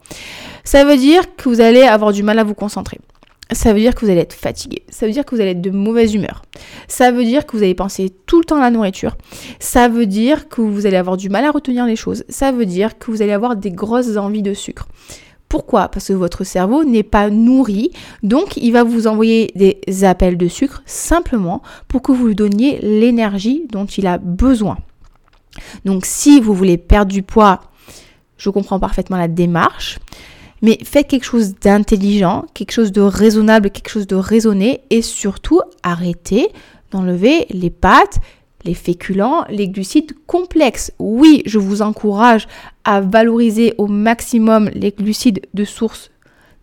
Ça 0.64 0.84
veut 0.84 0.96
dire 0.96 1.34
que 1.36 1.48
vous 1.48 1.60
allez 1.60 1.82
avoir 1.82 2.12
du 2.12 2.22
mal 2.22 2.38
à 2.38 2.44
vous 2.44 2.54
concentrer. 2.54 2.98
Ça 3.50 3.72
veut 3.72 3.80
dire 3.80 3.94
que 3.94 4.04
vous 4.04 4.10
allez 4.10 4.20
être 4.20 4.34
fatigué. 4.34 4.82
Ça 4.90 5.06
veut 5.06 5.12
dire 5.12 5.24
que 5.24 5.34
vous 5.34 5.40
allez 5.40 5.52
être 5.52 5.62
de 5.62 5.70
mauvaise 5.70 6.14
humeur. 6.14 6.42
Ça 6.86 7.10
veut 7.10 7.24
dire 7.24 7.46
que 7.46 7.56
vous 7.56 7.62
allez 7.62 7.74
penser 7.74 8.12
tout 8.26 8.38
le 8.38 8.44
temps 8.44 8.56
à 8.56 8.60
la 8.60 8.70
nourriture. 8.70 9.16
Ça 9.58 9.88
veut 9.88 10.06
dire 10.06 10.48
que 10.48 10.60
vous 10.60 10.84
allez 10.84 10.96
avoir 10.96 11.16
du 11.16 11.30
mal 11.30 11.44
à 11.44 11.50
retenir 11.50 11.86
les 11.86 11.96
choses. 11.96 12.24
Ça 12.28 12.52
veut 12.52 12.66
dire 12.66 12.98
que 12.98 13.10
vous 13.10 13.22
allez 13.22 13.32
avoir 13.32 13.56
des 13.56 13.70
grosses 13.70 14.16
envies 14.16 14.42
de 14.42 14.52
sucre. 14.52 14.86
Pourquoi? 15.48 15.88
Parce 15.88 16.08
que 16.08 16.12
votre 16.12 16.44
cerveau 16.44 16.84
n'est 16.84 17.02
pas 17.02 17.30
nourri, 17.30 17.90
donc 18.22 18.58
il 18.58 18.70
va 18.72 18.84
vous 18.84 19.06
envoyer 19.06 19.50
des 19.54 20.04
appels 20.04 20.36
de 20.36 20.46
sucre 20.46 20.82
simplement 20.84 21.62
pour 21.88 22.02
que 22.02 22.12
vous 22.12 22.26
lui 22.26 22.34
donniez 22.34 22.78
l'énergie 22.82 23.64
dont 23.70 23.86
il 23.86 24.06
a 24.06 24.18
besoin. 24.18 24.76
Donc 25.86 26.04
si 26.04 26.38
vous 26.40 26.52
voulez 26.52 26.76
perdre 26.76 27.10
du 27.10 27.22
poids, 27.22 27.62
je 28.36 28.50
comprends 28.50 28.78
parfaitement 28.78 29.16
la 29.16 29.26
démarche, 29.26 29.98
mais 30.62 30.78
faites 30.84 31.08
quelque 31.08 31.24
chose 31.24 31.54
d'intelligent, 31.54 32.46
quelque 32.54 32.72
chose 32.72 32.92
de 32.92 33.00
raisonnable, 33.00 33.70
quelque 33.70 33.90
chose 33.90 34.06
de 34.06 34.16
raisonné 34.16 34.80
et 34.90 35.02
surtout 35.02 35.60
arrêtez 35.82 36.48
d'enlever 36.90 37.46
les 37.50 37.70
pâtes, 37.70 38.18
les 38.64 38.74
féculents, 38.74 39.44
les 39.48 39.68
glucides 39.68 40.12
complexes. 40.26 40.92
Oui, 40.98 41.42
je 41.46 41.58
vous 41.58 41.82
encourage 41.82 42.48
à 42.84 43.00
valoriser 43.00 43.74
au 43.78 43.86
maximum 43.86 44.70
les 44.74 44.90
glucides 44.90 45.42
de 45.54 45.64
source 45.64 46.10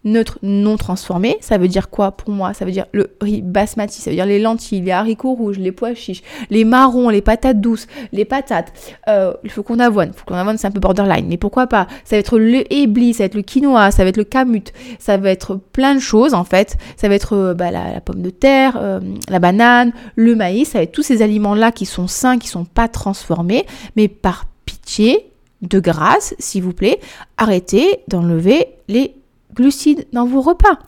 neutre 0.06 0.40
non 0.42 0.78
transformé. 0.78 1.38
Ça 1.42 1.58
veut 1.58 1.68
dire 1.68 1.90
quoi 1.90 2.12
pour 2.12 2.30
moi? 2.30 2.54
Ça 2.54 2.64
veut 2.64 2.72
dire 2.72 2.86
le 2.94 3.16
riz 3.22 3.42
basmati, 3.42 4.02
ça 4.02 4.10
veut 4.10 4.16
dire 4.16 4.26
les 4.26 4.40
lentilles, 4.40 4.82
les 4.82 4.92
haricots 4.92 5.34
rouges, 5.34 5.60
les 5.60 5.72
pois 5.72 5.94
chiches, 5.94 6.24
les 6.50 6.64
marrons, 6.64 7.10
les 7.10 7.22
patates 7.22 7.60
douces, 7.60 7.88
les 8.14 8.26
patates, 8.26 8.72
euh, 9.10 9.34
le 9.44 9.50
faucon 9.50 9.76
d'avoine. 9.76 10.10
Le 10.10 10.14
faucon 10.14 10.36
d'avoine, 10.36 10.58
c'est 10.58 10.68
un 10.68 10.72
peu 10.72 10.80
borderline, 10.80 11.26
mais 11.28 11.38
pourquoi 11.38 11.68
pas? 11.68 11.88
Ça 12.06 12.16
va 12.16 12.20
être 12.20 12.40
le 12.40 12.72
ébli, 12.74 13.14
ça 13.14 13.24
va 13.24 13.26
être 13.26 13.36
le 13.36 13.42
quinoa, 13.42 13.92
ça 13.92 14.04
va 14.04 14.10
être 14.10 14.18
le 14.18 14.24
kamut, 14.24 14.72
ça 15.00 15.18
va 15.18 15.32
être 15.32 15.56
plein 15.56 15.96
de 15.96 16.00
choses 16.00 16.34
en 16.34 16.44
fait. 16.44 16.78
Ça 16.98 17.10
va 17.10 17.16
être 17.16 17.34
euh, 17.34 17.54
bah, 17.54 17.72
la, 17.72 18.00
pomme 18.02 18.22
de 18.22 18.30
terre, 18.30 18.78
euh, 18.80 19.00
la 19.30 19.40
banane, 19.40 19.92
le 20.16 20.36
maïs, 20.36 20.70
ça 20.70 20.78
va 20.78 20.84
être 20.84 20.92
tous 20.92 21.04
ces 21.04 21.22
aliments-là 21.22 21.72
qui 21.72 21.86
sont 21.86 22.08
sains, 22.08 22.38
qui 22.38 22.48
sont 22.48 22.66
pas 22.66 22.88
transformés, 22.88 23.66
mais 23.96 24.08
par 24.08 24.46
pitié, 24.66 25.32
de 25.62 25.80
grâce, 25.80 26.36
s'il 26.40 26.64
vous 26.64 26.74
plaît, 26.74 27.00
arrêtez 27.38 28.02
d'enlever 28.08 28.68
les 28.88 29.16
glucides 29.56 30.08
dans 30.14 30.26
vos 30.26 30.42
repas. 30.42 30.80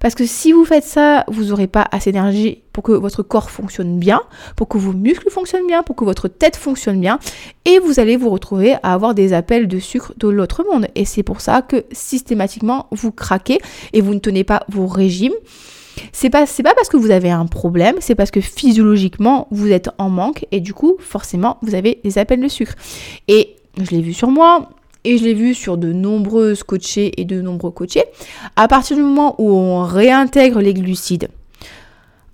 Parce 0.00 0.14
que 0.14 0.26
si 0.26 0.52
vous 0.52 0.64
faites 0.64 0.84
ça, 0.84 1.24
vous 1.28 1.44
n'aurez 1.44 1.66
pas 1.66 1.86
assez 1.90 2.12
d'énergie 2.12 2.62
pour 2.72 2.82
que 2.82 2.92
votre 2.92 3.22
corps 3.22 3.50
fonctionne 3.50 3.98
bien, 3.98 4.20
pour 4.56 4.68
que 4.68 4.76
vos 4.76 4.92
muscles 4.92 5.30
fonctionnent 5.30 5.66
bien, 5.66 5.82
pour 5.82 5.96
que 5.96 6.04
votre 6.04 6.28
tête 6.28 6.56
fonctionne 6.56 7.00
bien, 7.00 7.18
et 7.64 7.78
vous 7.78 8.00
allez 8.00 8.16
vous 8.16 8.28
retrouver 8.28 8.74
à 8.82 8.92
avoir 8.92 9.14
des 9.14 9.32
appels 9.32 9.68
de 9.68 9.78
sucre 9.78 10.12
de 10.18 10.28
l'autre 10.28 10.64
monde. 10.70 10.88
Et 10.94 11.04
c'est 11.04 11.22
pour 11.22 11.40
ça 11.40 11.62
que 11.62 11.84
systématiquement 11.92 12.86
vous 12.90 13.12
craquez 13.12 13.58
et 13.92 14.00
vous 14.00 14.12
ne 14.14 14.18
tenez 14.18 14.44
pas 14.44 14.64
vos 14.68 14.86
régimes. 14.86 15.32
C'est 16.12 16.28
pas, 16.28 16.44
c'est 16.44 16.64
pas 16.64 16.74
parce 16.74 16.88
que 16.88 16.96
vous 16.96 17.10
avez 17.10 17.30
un 17.30 17.46
problème, 17.46 17.96
c'est 18.00 18.16
parce 18.16 18.32
que 18.32 18.40
physiologiquement 18.40 19.46
vous 19.52 19.70
êtes 19.70 19.88
en 19.98 20.10
manque 20.10 20.44
et 20.50 20.60
du 20.60 20.74
coup 20.74 20.96
forcément 20.98 21.56
vous 21.62 21.74
avez 21.74 22.00
des 22.04 22.18
appels 22.18 22.40
de 22.40 22.48
sucre. 22.48 22.74
Et 23.28 23.56
je 23.80 23.90
l'ai 23.90 24.02
vu 24.02 24.12
sur 24.12 24.28
moi, 24.28 24.68
et 25.04 25.18
je 25.18 25.24
l'ai 25.24 25.34
vu 25.34 25.54
sur 25.54 25.76
de 25.76 25.92
nombreuses 25.92 26.62
coachées 26.62 27.20
et 27.20 27.24
de 27.24 27.40
nombreux 27.40 27.70
coachés, 27.70 28.04
à 28.56 28.68
partir 28.68 28.96
du 28.96 29.02
moment 29.02 29.34
où 29.38 29.50
on 29.50 29.82
réintègre 29.82 30.60
les 30.60 30.74
glucides 30.74 31.28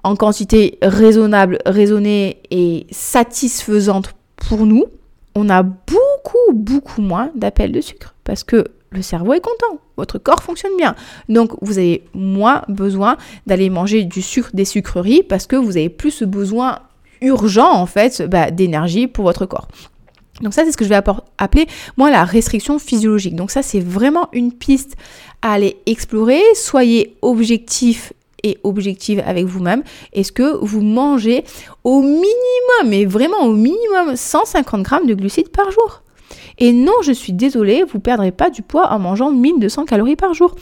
en 0.03 0.17
quantité 0.17 0.79
raisonnable, 0.83 1.59
raisonnée 1.67 2.39
et 2.51 2.87
satisfaisante 2.91 4.15
pour 4.37 4.67
nous, 4.67 4.87
on 5.35 5.49
a 5.49 5.63
beaucoup, 5.63 6.53
beaucoup 6.55 7.03
moins 7.03 7.31
d'appels 7.35 7.73
de 7.73 7.81
sucre 7.81 8.15
parce 8.25 8.45
que 8.45 8.65
le 8.93 9.03
cerveau 9.03 9.35
est 9.35 9.41
content, 9.41 9.81
votre 9.97 10.19
corps 10.19 10.43
fonctionne 10.43 10.77
bien. 10.77 10.97
Donc 11.29 11.53
vous 11.61 11.79
avez 11.79 12.05
moins 12.13 12.63
besoin 12.69 13.17
d'aller 13.47 13.71
manger 13.71 14.05
du 14.05 14.23
sucre, 14.23 14.51
des 14.53 14.65
sucreries 14.65 15.23
parce 15.23 15.47
que 15.47 15.57
vous 15.57 15.77
avez 15.77 15.89
plus 15.89 16.23
besoin 16.25 16.81
urgent 17.21 17.71
en 17.71 17.87
fait 17.87 18.23
bah, 18.23 18.51
d'énergie 18.51 19.07
pour 19.07 19.25
votre 19.25 19.47
corps. 19.47 19.69
Donc 20.41 20.55
ça, 20.55 20.65
c'est 20.65 20.73
ce 20.73 20.77
que 20.77 20.85
je 20.85 20.89
vais 20.91 21.01
appeler, 21.39 21.67
moi, 21.97 22.11
la 22.11 22.25
restriction 22.25 22.79
physiologique. 22.79 23.35
Donc 23.35 23.51
ça, 23.51 23.63
c'est 23.63 23.81
vraiment 23.81 24.29
une 24.33 24.53
piste 24.53 24.97
à 25.43 25.53
aller 25.53 25.77
explorer. 25.87 26.41
Soyez 26.55 27.17
objectif 27.23 28.13
et 28.43 28.59
objective 28.65 29.23
avec 29.27 29.45
vous-même. 29.45 29.83
Est-ce 30.13 30.33
que 30.33 30.57
vous 30.65 30.81
mangez 30.81 31.45
au 31.85 32.01
minimum, 32.03 32.87
mais 32.87 33.05
vraiment 33.05 33.45
au 33.45 33.53
minimum, 33.53 34.17
150 34.17 34.83
grammes 34.83 35.07
de 35.07 35.15
glucides 35.15 35.51
par 35.51 35.71
jour? 35.71 36.03
Et 36.59 36.73
non, 36.73 36.93
je 37.03 37.13
suis 37.13 37.33
désolée, 37.33 37.83
vous 37.83 37.99
ne 37.99 38.03
perdrez 38.03 38.33
pas 38.33 38.51
du 38.51 38.63
poids 38.63 38.93
en 38.93 38.99
mangeant 38.99 39.31
1200 39.31 39.87
calories 39.87 40.17
par 40.17 40.35
jour. 40.35 40.55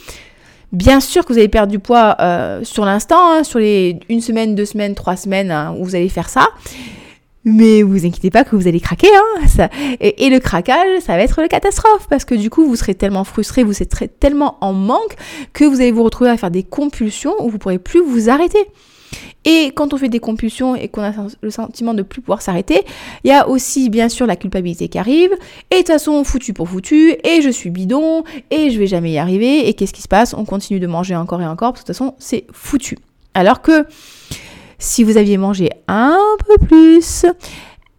Bien 0.71 1.01
sûr 1.01 1.25
que 1.25 1.33
vous 1.33 1.38
allez 1.38 1.49
perdre 1.49 1.71
du 1.71 1.79
poids 1.79 2.17
euh, 2.21 2.62
sur 2.62 2.85
l'instant, 2.85 3.33
hein, 3.33 3.43
sur 3.43 3.59
les 3.59 3.99
une 4.09 4.21
semaine, 4.21 4.55
deux 4.55 4.67
semaines, 4.67 4.95
trois 4.95 5.17
semaines 5.17 5.51
hein, 5.51 5.75
où 5.79 5.85
vous 5.85 5.95
allez 5.95 6.11
faire 6.11 6.29
ça. 6.29 6.49
Mais 7.50 7.82
vous 7.82 8.04
inquiétez 8.04 8.30
pas 8.30 8.44
que 8.44 8.56
vous 8.56 8.68
allez 8.68 8.80
craquer, 8.80 9.08
hein, 9.08 9.68
et, 10.00 10.28
le 10.28 10.38
craquage, 10.38 11.00
ça 11.00 11.16
va 11.16 11.22
être 11.22 11.40
la 11.40 11.48
catastrophe, 11.48 12.06
parce 12.08 12.24
que 12.26 12.34
du 12.34 12.50
coup, 12.50 12.66
vous 12.66 12.76
serez 12.76 12.94
tellement 12.94 13.24
frustré, 13.24 13.62
vous 13.62 13.72
serez 13.72 14.08
tellement 14.08 14.58
en 14.61 14.74
manque, 14.74 15.16
que 15.54 15.64
vous 15.64 15.80
allez 15.80 15.92
vous 15.92 16.02
retrouver 16.02 16.30
à 16.30 16.37
faire 16.37 16.50
des 16.50 16.62
compulsions 16.62 17.34
où 17.40 17.48
vous 17.48 17.58
pourrez 17.58 17.78
plus 17.78 18.02
vous 18.02 18.28
arrêter. 18.28 18.66
Et 19.46 19.70
quand 19.74 19.94
on 19.94 19.96
fait 19.96 20.11
des 20.11 20.18
compulsions 20.18 20.76
et 20.76 20.88
qu'on 20.88 21.02
a 21.02 21.12
le 21.40 21.50
sentiment 21.50 21.94
de 21.94 22.02
plus 22.02 22.20
pouvoir 22.20 22.42
s'arrêter, 22.42 22.82
il 23.24 23.28
y 23.28 23.32
a 23.32 23.48
aussi 23.48 23.88
bien 23.88 24.11
sûr 24.11 24.26
la 24.26 24.37
culpabilité 24.37 24.88
qui 24.88 24.98
arrive. 24.98 25.30
Et 25.70 25.76
de 25.76 25.78
toute 25.78 25.88
façon, 25.88 26.22
foutu 26.24 26.52
pour 26.52 26.68
foutu, 26.68 27.14
et 27.24 27.40
je 27.40 27.48
suis 27.48 27.70
bidon, 27.70 28.24
et 28.50 28.70
je 28.70 28.78
vais 28.78 28.87
jamais 28.87 29.12
y 29.12 29.18
arriver. 29.18 29.68
Et 29.68 29.72
qu'est-ce 29.72 29.94
qui 29.94 30.02
se 30.02 30.08
passe? 30.08 30.34
On 30.34 30.44
continue 30.44 30.80
de 30.80 30.87
manger 30.87 31.16
encore 31.16 31.40
et 31.40 31.46
encore, 31.46 31.72
de 31.72 31.78
toute 31.78 31.87
façon, 31.87 32.14
c'est 32.18 32.44
foutu. 32.52 32.98
Alors 33.32 33.62
que 33.62 33.87
si 34.79 35.05
vous 35.05 35.17
aviez 35.17 35.37
mangé 35.37 35.71
un 35.88 36.19
peu 36.47 36.64
plus, 36.64 37.27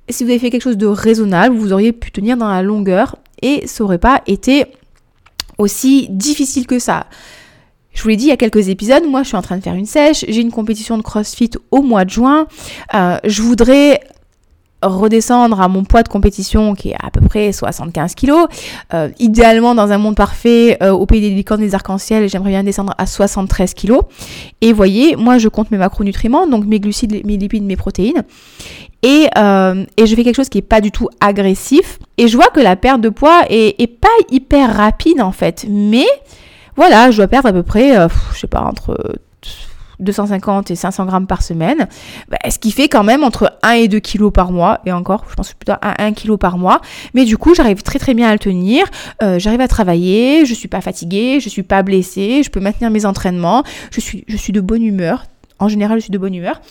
si 0.10 0.24
vous 0.24 0.30
avez 0.30 0.40
fait 0.40 0.50
quelque 0.50 0.64
chose 0.64 0.78
de 0.78 0.88
raisonnable, 0.88 1.56
vous 1.56 1.74
auriez 1.74 1.92
pu 1.92 2.12
tenir 2.12 2.38
dans 2.38 2.48
la 2.48 2.62
longueur 2.62 3.18
et 3.42 3.68
ça 3.68 3.84
n'aurait 3.84 3.98
pas 3.98 4.22
été 4.28 4.66
aussi 5.58 6.08
difficile 6.10 6.66
que 6.66 6.80
ça. 6.80 7.08
Je 7.92 8.04
vous 8.04 8.10
l'ai 8.10 8.16
dit 8.16 8.26
il 8.26 8.30
y 8.30 8.32
a 8.32 8.38
quelques 8.38 8.70
épisodes, 8.70 9.04
moi 9.06 9.24
je 9.24 9.30
suis 9.30 9.38
en 9.38 9.42
train 9.42 9.58
de 9.58 9.64
faire 9.64 9.74
une 9.74 9.86
sèche, 9.86 10.24
j'ai 10.28 10.42
une 10.42 10.52
compétition 10.52 10.98
de 10.98 11.04
CrossFit 11.04 11.52
au 11.72 11.82
mois 11.82 12.06
de 12.06 12.10
juin. 12.10 12.48
Euh, 12.94 13.18
je 13.26 13.42
voudrais 13.42 14.00
redescendre 14.82 15.60
à 15.62 15.68
mon 15.68 15.84
poids 15.84 16.04
de 16.04 16.08
compétition 16.08 16.74
qui 16.74 16.90
est 16.90 16.96
à 17.02 17.10
peu 17.12 17.22
près 17.22 17.52
75 17.52 18.16
kg. 18.16 18.32
Euh, 18.94 19.10
idéalement, 19.20 19.76
dans 19.76 19.92
un 19.92 19.98
monde 19.98 20.16
parfait, 20.16 20.78
euh, 20.82 20.92
au 20.92 21.06
pays 21.06 21.22
des 21.22 21.30
licornes 21.30 21.62
des 21.62 21.76
arcs-en-ciel, 21.76 22.30
j'aimerais 22.30 22.52
bien 22.52 22.64
descendre 22.64 22.94
à 22.98 23.06
73 23.06 23.74
kg. 23.74 24.00
Et 24.62 24.74
voyez, 24.74 25.16
moi 25.16 25.38
je 25.38 25.50
compte 25.50 25.72
mes 25.72 25.78
macronutriments, 25.78 26.48
donc 26.48 26.66
mes 26.66 26.80
glucides, 26.80 27.26
mes 27.26 27.38
lipides, 27.38 27.64
mes 27.64 27.76
protéines. 27.76 28.24
Et, 29.02 29.28
euh, 29.38 29.86
et 29.98 30.06
je 30.06 30.16
fais 30.16 30.24
quelque 30.24 30.36
chose 30.36 30.50
qui 30.50 30.58
est 30.58 30.64
pas 30.64 30.82
du 30.82 30.92
tout 30.92 31.10
agressif. 31.20 32.00
Et 32.18 32.28
je 32.28 32.36
vois 32.36 32.48
que 32.48 32.60
la 32.60 32.76
perte 32.76 33.02
de 33.02 33.10
poids 33.10 33.44
est, 33.50 33.82
est 33.82 33.88
pas 33.88 34.08
hyper 34.30 34.76
rapide 34.76 35.22
en 35.22 35.32
fait. 35.32 35.66
Mais 35.70 36.06
voilà, 36.76 37.12
je 37.12 37.18
dois 37.18 37.28
perdre 37.28 37.50
à 37.50 37.54
peu 37.54 37.64
près, 37.64 37.94
je 38.34 38.40
sais 38.40 38.48
pas, 38.48 38.62
entre 38.62 38.98
250 40.00 40.72
et 40.72 40.76
500 40.76 41.06
grammes 41.06 41.28
par 41.28 41.42
semaine, 41.42 41.88
bah, 42.30 42.38
ce 42.50 42.60
qui 42.60 42.72
fait 42.72 42.88
quand 42.88 43.04
même 43.04 43.24
entre 43.24 43.54
1 43.64 43.72
et 43.72 43.88
2 43.88 44.00
kilos 44.00 44.32
par 44.34 44.52
mois, 44.52 44.80
et 44.86 44.92
encore, 44.92 45.26
je 45.30 45.36
pense 45.36 45.54
plutôt 45.54 45.74
à 45.82 46.04
1 46.04 46.14
kilo 46.14 46.38
par 46.38 46.58
mois, 46.58 46.82
mais 47.14 47.26
du 47.26 47.38
coup, 47.38 47.54
j'arrive 47.54 47.82
très 47.84 48.00
très 48.00 48.14
bien 48.14 48.30
à 48.30 48.34
le 48.34 48.40
tenir, 48.40 48.86
euh, 49.24 49.40
j'arrive 49.40 49.62
à 49.62 49.68
travailler, 49.68 50.46
je 50.46 50.54
suis 50.54 50.68
pas 50.68 50.82
fatiguée, 50.82 51.40
je 51.40 51.50
suis 51.50 51.64
pas 51.64 51.84
blessée, 51.84 52.42
je 52.44 52.50
peux 52.50 52.60
maintenir 52.60 52.90
mes 52.90 53.06
entraînements, 53.06 53.64
je 53.92 54.00
suis, 54.00 54.24
je 54.28 54.38
suis 54.38 54.54
de 54.54 54.62
bonne 54.62 54.84
humeur, 54.84 55.26
en 55.60 55.68
général, 55.68 55.98
je 55.98 56.04
suis 56.04 56.12
de 56.12 56.18
bonne 56.18 56.34
humeur. 56.34 56.62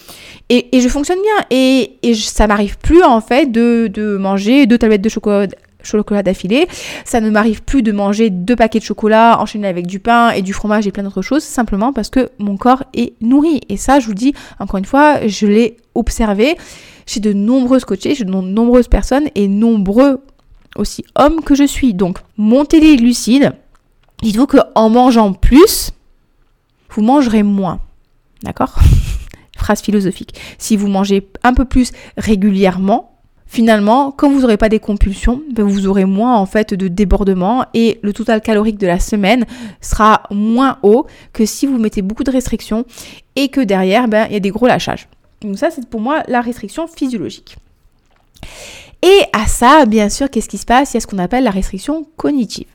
Et, 0.48 0.68
je 0.72 0.88
fonctionne 0.88 1.18
bien. 1.22 1.46
Et, 1.50 1.98
et 2.02 2.14
ça 2.14 2.46
m'arrive 2.46 2.78
plus, 2.78 3.02
en 3.02 3.20
fait, 3.20 3.52
de, 3.52 3.90
de 3.92 4.16
manger 4.16 4.66
deux 4.66 4.78
tablettes 4.78 5.02
de 5.02 5.10
chocolat 5.10 5.46
chocolat 5.82 6.22
d'affilée. 6.22 6.68
Ça 7.04 7.20
ne 7.20 7.30
m'arrive 7.30 7.62
plus 7.62 7.82
de 7.82 7.92
manger 7.92 8.30
deux 8.30 8.56
paquets 8.56 8.78
de 8.78 8.84
chocolat 8.84 9.38
enchaînés 9.40 9.68
avec 9.68 9.86
du 9.86 10.00
pain 10.00 10.30
et 10.30 10.42
du 10.42 10.52
fromage 10.52 10.86
et 10.86 10.92
plein 10.92 11.02
d'autres 11.02 11.22
choses, 11.22 11.42
simplement 11.42 11.92
parce 11.92 12.10
que 12.10 12.30
mon 12.38 12.56
corps 12.56 12.84
est 12.94 13.14
nourri. 13.20 13.60
Et 13.68 13.76
ça, 13.76 14.00
je 14.00 14.06
vous 14.06 14.14
dis, 14.14 14.34
encore 14.58 14.78
une 14.78 14.84
fois, 14.84 15.26
je 15.26 15.46
l'ai 15.46 15.76
observé 15.94 16.56
chez 17.06 17.20
de 17.20 17.32
nombreuses 17.32 17.84
coachées, 17.84 18.14
chez 18.14 18.24
de 18.24 18.30
nombreuses 18.30 18.88
personnes 18.88 19.28
et 19.34 19.48
nombreux 19.48 20.20
aussi 20.76 21.04
hommes 21.16 21.42
que 21.42 21.54
je 21.54 21.64
suis. 21.64 21.94
Donc, 21.94 22.18
montez 22.36 22.80
les 22.80 22.96
glucides. 22.96 23.52
Dites-vous 24.22 24.46
qu'en 24.46 24.90
mangeant 24.90 25.32
plus, 25.32 25.90
vous 26.90 27.02
mangerez 27.02 27.42
moins. 27.42 27.80
D'accord? 28.42 28.74
Phrase 29.56 29.80
philosophique. 29.80 30.34
Si 30.58 30.76
vous 30.76 30.88
mangez 30.88 31.28
un 31.42 31.54
peu 31.54 31.64
plus 31.64 31.92
régulièrement, 32.16 33.17
finalement, 33.48 34.12
comme 34.12 34.34
vous 34.34 34.42
n'aurez 34.42 34.58
pas 34.58 34.68
des 34.68 34.78
compulsions, 34.78 35.42
ben, 35.52 35.64
vous 35.64 35.86
aurez 35.86 36.04
moins 36.04 36.36
en 36.36 36.46
fait 36.46 36.74
de 36.74 36.86
débordement 36.86 37.64
et 37.74 37.98
le 38.02 38.12
total 38.12 38.40
calorique 38.40 38.78
de 38.78 38.86
la 38.86 39.00
semaine 39.00 39.46
sera 39.80 40.22
moins 40.30 40.78
haut 40.82 41.06
que 41.32 41.46
si 41.46 41.66
vous 41.66 41.78
mettez 41.78 42.02
beaucoup 42.02 42.24
de 42.24 42.30
restrictions 42.30 42.84
et 43.34 43.48
que 43.48 43.60
derrière, 43.60 44.06
ben, 44.06 44.26
il 44.28 44.34
y 44.34 44.36
a 44.36 44.40
des 44.40 44.50
gros 44.50 44.66
lâchages. 44.66 45.08
Donc 45.40 45.58
ça, 45.58 45.70
c'est 45.70 45.88
pour 45.88 46.00
moi 46.00 46.22
la 46.28 46.40
restriction 46.40 46.86
physiologique. 46.86 47.56
Et 49.02 49.20
à 49.32 49.46
ça, 49.46 49.86
bien 49.86 50.08
sûr, 50.08 50.28
qu'est-ce 50.30 50.48
qui 50.48 50.58
se 50.58 50.66
passe? 50.66 50.92
Il 50.92 50.96
y 50.96 50.98
a 50.98 51.00
ce 51.00 51.06
qu'on 51.06 51.18
appelle 51.18 51.44
la 51.44 51.50
restriction 51.50 52.06
cognitive. 52.16 52.66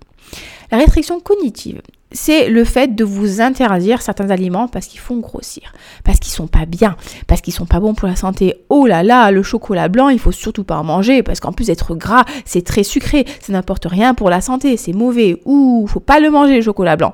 La 0.72 0.78
restriction 0.78 1.20
cognitive, 1.20 1.82
c'est 2.14 2.50
le 2.50 2.64
fait 2.64 2.96
de 2.96 3.04
vous 3.04 3.42
interdire 3.42 4.02
certains 4.02 4.30
aliments 4.30 4.68
parce 4.68 4.88
qu'ils 4.88 5.00
font 5.00 5.18
grossir, 5.18 5.74
parce 6.04 6.20
qu'ils 6.20 6.32
sont 6.32 6.48
pas 6.48 6.66
bien, 6.66 6.96
parce 7.28 7.42
qu'ils 7.42 7.54
sont 7.54 7.66
pas 7.66 7.80
bons 7.80 7.94
pour 7.94 8.08
la 8.08 8.16
santé. 8.16 8.56
Oh 8.70 8.86
là 8.86 9.04
là, 9.04 9.32
le 9.32 9.44
chocolat 9.44 9.90
blanc, 9.90 10.10
il 10.10 10.20
faut 10.20 10.32
surtout 10.32 10.64
pas 10.64 10.78
en 10.78 10.84
manger 10.84 11.24
parce 11.24 11.40
qu'en 11.40 11.52
plus 11.52 11.68
d'être 11.68 11.96
gras, 11.96 12.26
c'est 12.46 12.64
très 12.64 12.84
sucré, 12.84 13.26
ça 13.42 13.52
n'apporte 13.52 13.86
rien 13.86 14.14
pour 14.14 14.30
la 14.30 14.42
santé, 14.42 14.78
c'est 14.78 14.94
mauvais. 14.94 15.42
Ouh, 15.46 15.88
faut 15.88 16.00
pas 16.00 16.20
le 16.20 16.30
manger 16.30 16.56
le 16.56 16.62
chocolat 16.62 16.96
blanc. 16.96 17.14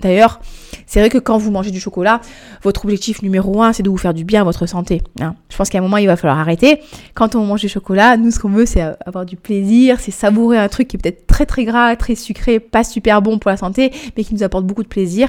D'ailleurs, 0.00 0.40
c'est 0.86 1.00
vrai 1.00 1.08
que 1.08 1.18
quand 1.18 1.38
vous 1.38 1.50
mangez 1.50 1.70
du 1.70 1.80
chocolat, 1.80 2.20
votre 2.62 2.84
objectif 2.84 3.22
numéro 3.22 3.62
un, 3.62 3.72
c'est 3.72 3.82
de 3.82 3.90
vous 3.90 3.96
faire 3.96 4.12
du 4.12 4.24
bien 4.24 4.40
à 4.40 4.44
votre 4.44 4.66
santé. 4.66 5.02
Hein. 5.20 5.34
Je 5.48 5.56
pense 5.56 5.68
qu'à 5.68 5.78
un 5.78 5.82
moment, 5.82 5.98
il 5.98 6.06
va 6.06 6.16
falloir 6.16 6.38
arrêter. 6.38 6.80
Quand 7.14 7.36
on 7.36 7.44
mange 7.44 7.60
du 7.60 7.68
chocolat, 7.68 8.16
nous, 8.16 8.30
ce 8.30 8.40
qu'on 8.40 8.50
veut, 8.50 8.66
c'est 8.66 8.82
avoir 9.06 9.24
du 9.24 9.36
plaisir, 9.36 10.00
c'est 10.00 10.10
savourer 10.10 10.58
un 10.58 10.68
truc 10.68 10.88
qui 10.88 10.96
est 10.96 11.00
peut-être 11.00 11.26
très 11.26 11.46
très 11.46 11.64
gras, 11.64 11.94
très 11.96 12.16
sucré, 12.16 12.58
pas 12.58 12.82
super 12.82 13.22
bon 13.22 13.38
pour 13.38 13.50
la 13.50 13.56
santé, 13.56 13.92
mais 14.16 14.24
qui 14.24 14.34
nous 14.34 14.42
apporte 14.42 14.66
beaucoup 14.66 14.82
de 14.82 14.88
plaisir. 14.88 15.28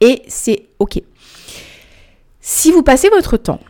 Et 0.00 0.22
c'est 0.28 0.66
OK. 0.78 1.00
Si 2.40 2.72
vous 2.72 2.82
passez 2.82 3.08
votre 3.10 3.36
temps 3.36 3.60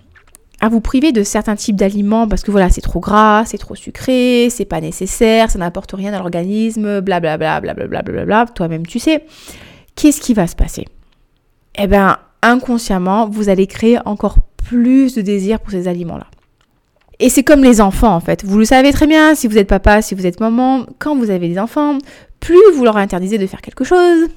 à 0.61 0.69
vous 0.69 0.81
priver 0.81 1.13
de 1.13 1.23
certains 1.23 1.57
types 1.57 1.77
d'aliments 1.77 2.29
parce 2.29 2.43
que 2.43 2.51
voilà, 2.51 2.71
c'est 2.71 2.81
trop 2.81 3.01
gras, 3.01 3.45
c'est 3.45 3.59
trop 3.59 3.75
sucré, 3.75 4.49
c'est 4.51 4.65
pas 4.65 4.81
nécessaire, 4.81 5.51
ça 5.51 5.59
n'apporte 5.59 5.93
rien 5.93 6.15
à 6.15 6.19
l'organisme, 6.19 7.01
blablabla, 7.01 7.61
blablabla, 7.61 8.03
blablabla, 8.03 8.47
toi-même 8.55 8.87
tu 8.87 8.99
sais 8.99 9.25
qu'est-ce 9.97 10.21
qui 10.21 10.35
va 10.35 10.47
se 10.47 10.55
passer? 10.55 10.85
Eh 11.77 11.87
bien, 11.87 12.19
inconsciemment, 12.43 13.29
vous 13.29 13.49
allez 13.49 13.67
créer 13.67 13.99
encore 14.07 14.39
plus 14.57 15.15
de 15.15 15.23
désir 15.23 15.59
pour 15.61 15.73
ces 15.73 15.89
aliments-là. 15.89 16.27
Et 17.19 17.31
c'est 17.31 17.43
comme 17.43 17.65
les 17.65 17.81
enfants 17.81 18.15
en 18.15 18.21
fait. 18.21 18.45
Vous 18.45 18.59
le 18.59 18.65
savez 18.65 18.93
très 18.93 19.07
bien, 19.07 19.35
si 19.35 19.47
vous 19.49 19.57
êtes 19.57 19.69
papa, 19.69 20.03
si 20.03 20.15
vous 20.15 20.27
êtes 20.27 20.39
maman, 20.39 20.85
quand 20.99 21.17
vous 21.17 21.31
avez 21.31 21.49
des 21.49 21.59
enfants, 21.59 21.99
plus 22.41 22.61
vous 22.75 22.85
leur 22.85 22.99
interdisez 22.99 23.39
de 23.39 23.47
faire 23.47 23.63
quelque 23.63 23.85
chose, 23.85 24.29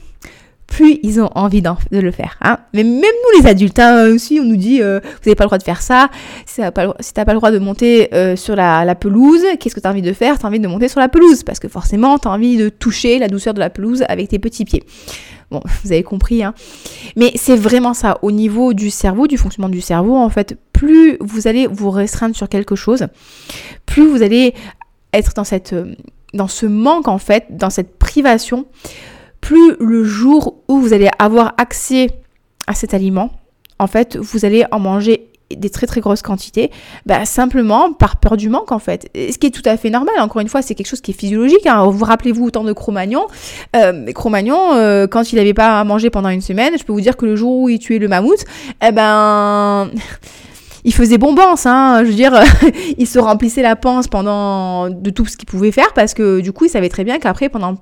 plus 0.65 0.97
ils 1.03 1.19
ont 1.19 1.29
envie 1.35 1.61
de 1.61 1.99
le 1.99 2.11
faire. 2.11 2.37
Hein. 2.41 2.59
Mais 2.73 2.83
même 2.83 3.01
nous 3.01 3.41
les 3.41 3.47
adultes, 3.47 3.79
hein, 3.79 4.07
aussi, 4.13 4.39
on 4.39 4.45
nous 4.45 4.55
dit, 4.55 4.81
euh, 4.81 4.99
vous 5.03 5.09
n'avez 5.25 5.35
pas 5.35 5.43
le 5.43 5.47
droit 5.47 5.57
de 5.57 5.63
faire 5.63 5.81
ça. 5.81 6.09
Si 6.45 6.55
tu 6.55 6.61
n'as 6.61 6.71
pas, 6.71 6.85
le 6.85 7.35
droit 7.35 7.51
de 7.51 7.59
monter 7.59 8.13
euh, 8.13 8.35
sur 8.37 8.55
la, 8.55 8.85
la 8.85 8.95
pelouse, 8.95 9.43
qu'est-ce 9.59 9.75
que 9.75 9.81
tu 9.81 9.87
as 9.87 9.89
envie 9.89 10.01
de 10.01 10.13
faire? 10.13 10.39
Tu 10.39 10.45
as 10.45 10.47
envie 10.47 10.59
de 10.59 10.67
monter 10.67 10.87
sur 10.87 11.01
la 11.01 11.09
pelouse, 11.09 11.43
parce 11.43 11.59
que 11.59 11.67
forcément, 11.67 12.17
tu 12.17 12.27
as 12.27 12.31
envie 12.31 12.55
de 12.55 12.69
toucher 12.69 13.19
la 13.19 13.27
douceur 13.27 13.53
de 13.53 13.59
la 13.59 13.69
pelouse 13.69 14.05
avec 14.07 14.29
tes 14.29 14.39
petits 14.39 14.63
pieds. 14.63 14.83
Bon, 15.51 15.61
vous 15.83 15.91
avez 15.91 16.03
compris, 16.03 16.43
hein. 16.43 16.53
Mais 17.15 17.31
c'est 17.35 17.55
vraiment 17.55 17.93
ça. 17.93 18.17
Au 18.21 18.31
niveau 18.31 18.73
du 18.73 18.89
cerveau, 18.89 19.27
du 19.27 19.37
fonctionnement 19.37 19.69
du 19.69 19.81
cerveau, 19.81 20.15
en 20.15 20.29
fait, 20.29 20.57
plus 20.73 21.17
vous 21.19 21.47
allez 21.47 21.67
vous 21.67 21.91
restreindre 21.91 22.35
sur 22.35 22.49
quelque 22.49 22.75
chose, 22.75 23.07
plus 23.85 24.07
vous 24.07 24.23
allez 24.23 24.53
être 25.13 25.33
dans 25.33 25.43
dans 26.33 26.47
ce 26.47 26.65
manque, 26.65 27.07
en 27.07 27.17
fait, 27.17 27.45
dans 27.49 27.71
cette 27.71 27.97
privation, 27.97 28.65
plus 29.41 29.75
le 29.79 30.03
jour 30.03 30.61
où 30.67 30.79
vous 30.79 30.93
allez 30.93 31.09
avoir 31.17 31.53
accès 31.57 32.07
à 32.67 32.75
cet 32.75 32.93
aliment, 32.93 33.31
en 33.79 33.87
fait, 33.87 34.17
vous 34.17 34.45
allez 34.45 34.65
en 34.71 34.79
manger 34.79 35.28
des 35.55 35.69
très 35.69 35.87
très 35.87 36.01
grosses 36.01 36.21
quantités, 36.21 36.71
bah, 37.05 37.25
simplement 37.25 37.93
par 37.93 38.17
peur 38.17 38.37
du 38.37 38.49
manque 38.49 38.71
en 38.71 38.79
fait. 38.79 39.09
ce 39.15 39.37
qui 39.37 39.47
est 39.47 39.51
tout 39.51 39.67
à 39.67 39.77
fait 39.77 39.89
normal, 39.89 40.15
encore 40.19 40.41
une 40.41 40.47
fois, 40.47 40.61
c'est 40.61 40.75
quelque 40.75 40.87
chose 40.87 41.01
qui 41.01 41.11
est 41.11 41.19
physiologique. 41.19 41.65
Hein. 41.65 41.87
Vous 41.87 42.05
rappelez-vous 42.05 42.45
autant 42.45 42.63
de 42.63 42.73
Cro-Magnon 42.73 43.25
euh, 43.75 44.11
Cro-Magnon, 44.11 44.73
euh, 44.73 45.07
quand 45.07 45.31
il 45.31 45.37
n'avait 45.37 45.53
pas 45.53 45.79
à 45.79 45.83
manger 45.83 46.09
pendant 46.09 46.29
une 46.29 46.41
semaine, 46.41 46.77
je 46.77 46.83
peux 46.83 46.93
vous 46.93 47.01
dire 47.01 47.17
que 47.17 47.25
le 47.25 47.35
jour 47.35 47.57
où 47.57 47.69
il 47.69 47.79
tuait 47.79 47.99
le 47.99 48.07
mammouth, 48.07 48.43
eh 48.85 48.91
ben... 48.91 49.89
il 50.85 50.93
faisait 50.93 51.17
bombance, 51.17 51.65
hein, 51.65 52.03
je 52.03 52.09
veux 52.09 52.15
dire, 52.15 52.41
il 52.97 53.07
se 53.07 53.19
remplissait 53.19 53.61
la 53.61 53.75
panse 53.75 54.07
pendant 54.07 54.89
de 54.89 55.09
tout 55.09 55.25
ce 55.25 55.35
qu'il 55.35 55.47
pouvait 55.47 55.71
faire 55.71 55.93
parce 55.93 56.13
que 56.13 56.39
du 56.39 56.53
coup, 56.53 56.65
il 56.65 56.69
savait 56.69 56.89
très 56.89 57.03
bien 57.03 57.19
qu'après, 57.19 57.49
pendant 57.49 57.75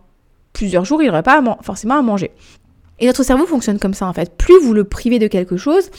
plusieurs 0.53 0.86
jours, 0.86 1.01
il 1.01 1.08
n'aurait 1.08 1.23
pas 1.23 1.41
forcément 1.62 1.97
à 1.97 2.01
manger. 2.01 2.32
Et 2.99 3.05
notre 3.05 3.23
cerveau 3.23 3.45
fonctionne 3.45 3.79
comme 3.79 3.93
ça 3.93 4.07
en 4.07 4.13
fait. 4.13 4.36
Plus 4.38 4.60
vous 4.60 4.73
le 4.73 4.83
privez 4.83 5.19
de 5.19 5.27
quelque 5.27 5.57
chose, 5.57 5.89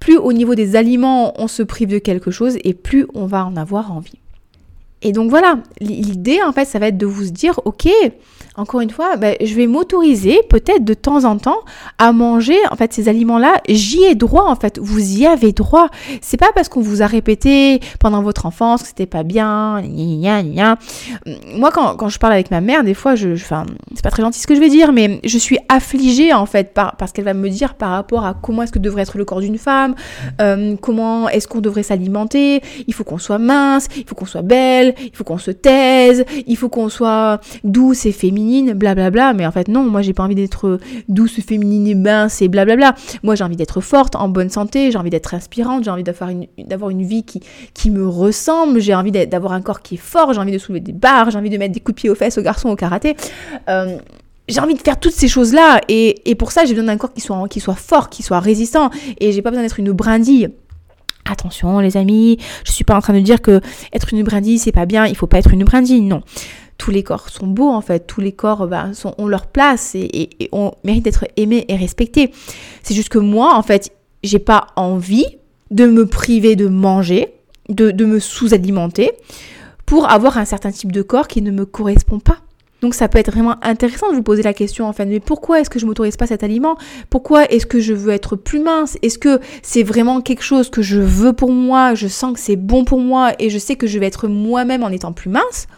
plus 0.00 0.16
au 0.16 0.32
niveau 0.32 0.54
des 0.54 0.76
aliments 0.76 1.40
on 1.40 1.48
se 1.48 1.62
prive 1.62 1.88
de 1.88 1.98
quelque 1.98 2.30
chose 2.30 2.58
et 2.64 2.74
plus 2.74 3.06
on 3.14 3.26
va 3.26 3.46
en 3.46 3.56
avoir 3.56 3.92
envie. 3.92 4.18
Et 5.00 5.12
donc 5.12 5.30
voilà, 5.30 5.58
l'idée 5.80 6.40
en 6.42 6.52
fait 6.52 6.64
ça 6.64 6.78
va 6.78 6.88
être 6.88 6.98
de 6.98 7.06
vous 7.06 7.30
dire 7.30 7.60
ok, 7.64 7.88
encore 8.56 8.80
une 8.80 8.90
fois, 8.90 9.16
ben, 9.16 9.34
je 9.42 9.54
vais 9.54 9.66
m'autoriser 9.66 10.40
peut-être 10.50 10.84
de 10.84 10.94
temps 10.94 11.24
en 11.24 11.38
temps 11.38 11.60
à 11.98 12.12
manger 12.12 12.58
en 12.70 12.76
fait 12.76 12.92
ces 12.92 13.08
aliments-là. 13.08 13.54
J'y 13.68 14.02
ai 14.04 14.14
droit 14.14 14.44
en 14.46 14.56
fait. 14.56 14.78
Vous 14.78 15.18
y 15.18 15.26
avez 15.26 15.52
droit. 15.52 15.88
C'est 16.20 16.36
pas 16.36 16.50
parce 16.54 16.68
qu'on 16.68 16.82
vous 16.82 17.02
a 17.02 17.06
répété 17.06 17.80
pendant 17.98 18.22
votre 18.22 18.44
enfance 18.44 18.82
que 18.82 18.88
c'était 18.88 19.06
pas 19.06 19.22
bien. 19.22 19.82
Moi, 21.56 21.70
quand, 21.72 21.96
quand, 21.96 22.08
je 22.08 22.18
parle 22.18 22.34
avec 22.34 22.50
ma 22.50 22.60
mère, 22.60 22.84
des 22.84 22.94
fois, 22.94 23.14
je, 23.14 23.32
enfin, 23.32 23.64
c'est 23.94 24.04
pas 24.04 24.10
très 24.10 24.22
gentil 24.22 24.40
ce 24.40 24.46
que 24.46 24.54
je 24.54 24.60
vais 24.60 24.68
dire, 24.68 24.92
mais 24.92 25.20
je 25.24 25.38
suis 25.38 25.58
affligée 25.68 26.34
en 26.34 26.46
fait 26.46 26.74
par, 26.74 26.96
parce 26.96 27.12
qu'elle 27.12 27.24
va 27.24 27.34
me 27.34 27.48
dire 27.48 27.74
par 27.74 27.90
rapport 27.90 28.26
à 28.26 28.34
comment 28.34 28.62
est-ce 28.62 28.72
que 28.72 28.78
devrait 28.78 29.02
être 29.02 29.16
le 29.16 29.24
corps 29.24 29.40
d'une 29.40 29.58
femme, 29.58 29.94
euh, 30.40 30.76
comment 30.80 31.28
est-ce 31.28 31.48
qu'on 31.48 31.60
devrait 31.60 31.82
s'alimenter. 31.82 32.60
Il 32.86 32.92
faut 32.92 33.04
qu'on 33.04 33.18
soit 33.18 33.38
mince, 33.38 33.88
il 33.96 34.04
faut 34.04 34.14
qu'on 34.14 34.26
soit 34.26 34.42
belle, 34.42 34.94
il 35.00 35.16
faut 35.16 35.24
qu'on 35.24 35.38
se 35.38 35.50
taise, 35.50 36.24
il 36.46 36.56
faut 36.56 36.68
qu'on 36.68 36.88
soit 36.90 37.40
douce 37.64 38.04
et 38.04 38.12
féminine 38.12 38.41
blablabla. 38.74 39.32
Mais 39.34 39.46
en 39.46 39.50
fait, 39.52 39.68
non, 39.68 39.84
moi 39.84 40.02
j'ai 40.02 40.12
pas 40.12 40.22
envie 40.22 40.34
d'être 40.34 40.78
douce, 41.08 41.40
féminine 41.40 41.86
et 41.86 41.94
mince 41.94 42.42
et 42.42 42.48
blablabla. 42.48 42.94
Moi 43.22 43.34
j'ai 43.34 43.44
envie 43.44 43.56
d'être 43.56 43.80
forte, 43.80 44.16
en 44.16 44.28
bonne 44.28 44.50
santé, 44.50 44.90
j'ai 44.90 44.98
envie 44.98 45.10
d'être 45.10 45.34
inspirante, 45.34 45.84
j'ai 45.84 45.90
envie 45.90 46.04
d'avoir 46.04 46.30
une, 46.90 47.02
vie 47.02 47.24
qui, 47.24 47.40
qui 47.74 47.90
me 47.90 48.06
ressemble, 48.06 48.80
j'ai 48.80 48.94
envie 48.94 49.12
d'avoir 49.12 49.52
un 49.52 49.62
corps 49.62 49.82
qui 49.82 49.94
est 49.94 49.98
fort, 49.98 50.32
j'ai 50.32 50.40
envie 50.40 50.52
de 50.52 50.58
soulever 50.58 50.80
des 50.80 50.92
barres, 50.92 51.30
j'ai 51.30 51.38
envie 51.38 51.50
de 51.50 51.58
mettre 51.58 51.74
des 51.74 51.80
coups 51.80 51.96
de 51.96 52.00
pied 52.00 52.10
aux 52.10 52.14
fesses 52.14 52.38
aux 52.38 52.42
garçons 52.42 52.68
au 52.68 52.76
karaté. 52.76 53.16
Euh, 53.68 53.96
j'ai 54.48 54.60
envie 54.60 54.74
de 54.74 54.80
faire 54.80 54.98
toutes 54.98 55.12
ces 55.12 55.28
choses-là 55.28 55.80
et, 55.88 56.30
et 56.30 56.34
pour 56.34 56.52
ça 56.52 56.64
j'ai 56.64 56.74
besoin 56.74 56.86
d'un 56.86 56.96
corps 56.96 57.12
qui 57.12 57.20
soit, 57.20 57.48
qui 57.48 57.60
soit 57.60 57.74
fort, 57.74 58.10
qui 58.10 58.22
soit 58.22 58.40
résistant 58.40 58.90
et 59.20 59.32
j'ai 59.32 59.42
pas 59.42 59.50
besoin 59.50 59.62
d'être 59.62 59.78
une 59.78 59.92
brindille. 59.92 60.48
Attention 61.24 61.78
les 61.78 61.96
amis, 61.96 62.38
je 62.64 62.72
suis 62.72 62.84
pas 62.84 62.96
en 62.96 63.00
train 63.00 63.14
de 63.14 63.20
dire 63.20 63.40
que 63.40 63.60
être 63.92 64.12
une 64.12 64.24
brindille 64.24 64.58
c'est 64.58 64.72
pas 64.72 64.86
bien, 64.86 65.06
il 65.06 65.16
faut 65.16 65.28
pas 65.28 65.38
être 65.38 65.52
une 65.52 65.64
brindille, 65.64 66.00
non. 66.00 66.22
Tous 66.82 66.90
les 66.90 67.04
corps 67.04 67.28
sont 67.28 67.46
beaux 67.46 67.68
en 67.68 67.80
fait, 67.80 68.08
tous 68.08 68.20
les 68.20 68.32
corps 68.32 68.66
bah, 68.66 68.86
ont 69.16 69.28
leur 69.28 69.46
place 69.46 69.94
et, 69.94 70.30
et, 70.40 70.48
on 70.50 70.72
mérite 70.82 71.04
d'être 71.04 71.26
aimé 71.36 71.64
et 71.68 71.76
respecté. 71.76 72.32
C'est 72.82 72.92
juste 72.92 73.08
que 73.08 73.20
moi 73.20 73.54
en 73.54 73.62
fait, 73.62 73.92
j'ai 74.24 74.40
pas 74.40 74.66
envie 74.74 75.26
de 75.70 75.86
me 75.86 76.06
priver 76.06 76.56
de 76.56 76.66
manger, 76.66 77.34
de, 77.68 78.04
me 78.04 78.18
sous-alimenter 78.18 79.12
pour 79.86 80.10
avoir 80.10 80.38
un 80.38 80.44
certain 80.44 80.72
type 80.72 80.90
de 80.90 81.02
corps 81.02 81.28
qui 81.28 81.40
ne 81.40 81.52
me 81.52 81.64
correspond 81.64 82.18
pas. 82.18 82.38
Donc 82.80 82.94
ça 82.94 83.06
peut 83.06 83.18
être 83.18 83.30
vraiment 83.30 83.54
intéressant 83.62 84.10
de 84.10 84.16
vous 84.16 84.24
poser 84.24 84.42
la 84.42 84.52
question 84.52 84.88
en 84.88 84.92
fait, 84.92 85.06
mais 85.06 85.20
pourquoi 85.20 85.60
est-ce 85.60 85.70
que 85.70 85.78
je 85.78 85.86
m'autorise 85.86 86.16
pas 86.16 86.26
cet 86.26 86.42
aliment? 86.42 86.76
Pourquoi 87.10 87.44
est-ce 87.44 87.64
que 87.64 87.78
je 87.78 87.94
veux 87.94 88.10
être 88.10 88.34
plus 88.34 88.58
mince? 88.58 88.98
Est-ce 89.02 89.20
que 89.20 89.38
c'est 89.62 89.84
vraiment 89.84 90.20
quelque 90.20 90.42
chose 90.42 90.68
que 90.68 90.82
je 90.82 90.98
veux 90.98 91.32
pour 91.32 91.52
moi? 91.52 91.94
Je 91.94 92.08
sens 92.08 92.32
que 92.32 92.40
c'est 92.40 92.56
bon 92.56 92.84
pour 92.84 92.98
moi 92.98 93.34
et 93.38 93.50
je 93.50 93.58
sais 93.58 93.76
que 93.76 93.86
je 93.86 94.00
vais 94.00 94.06
être 94.06 94.26
moi-même 94.26 94.82
en 94.82 94.88
étant 94.88 95.12
plus 95.12 95.30
mince? 95.30 95.68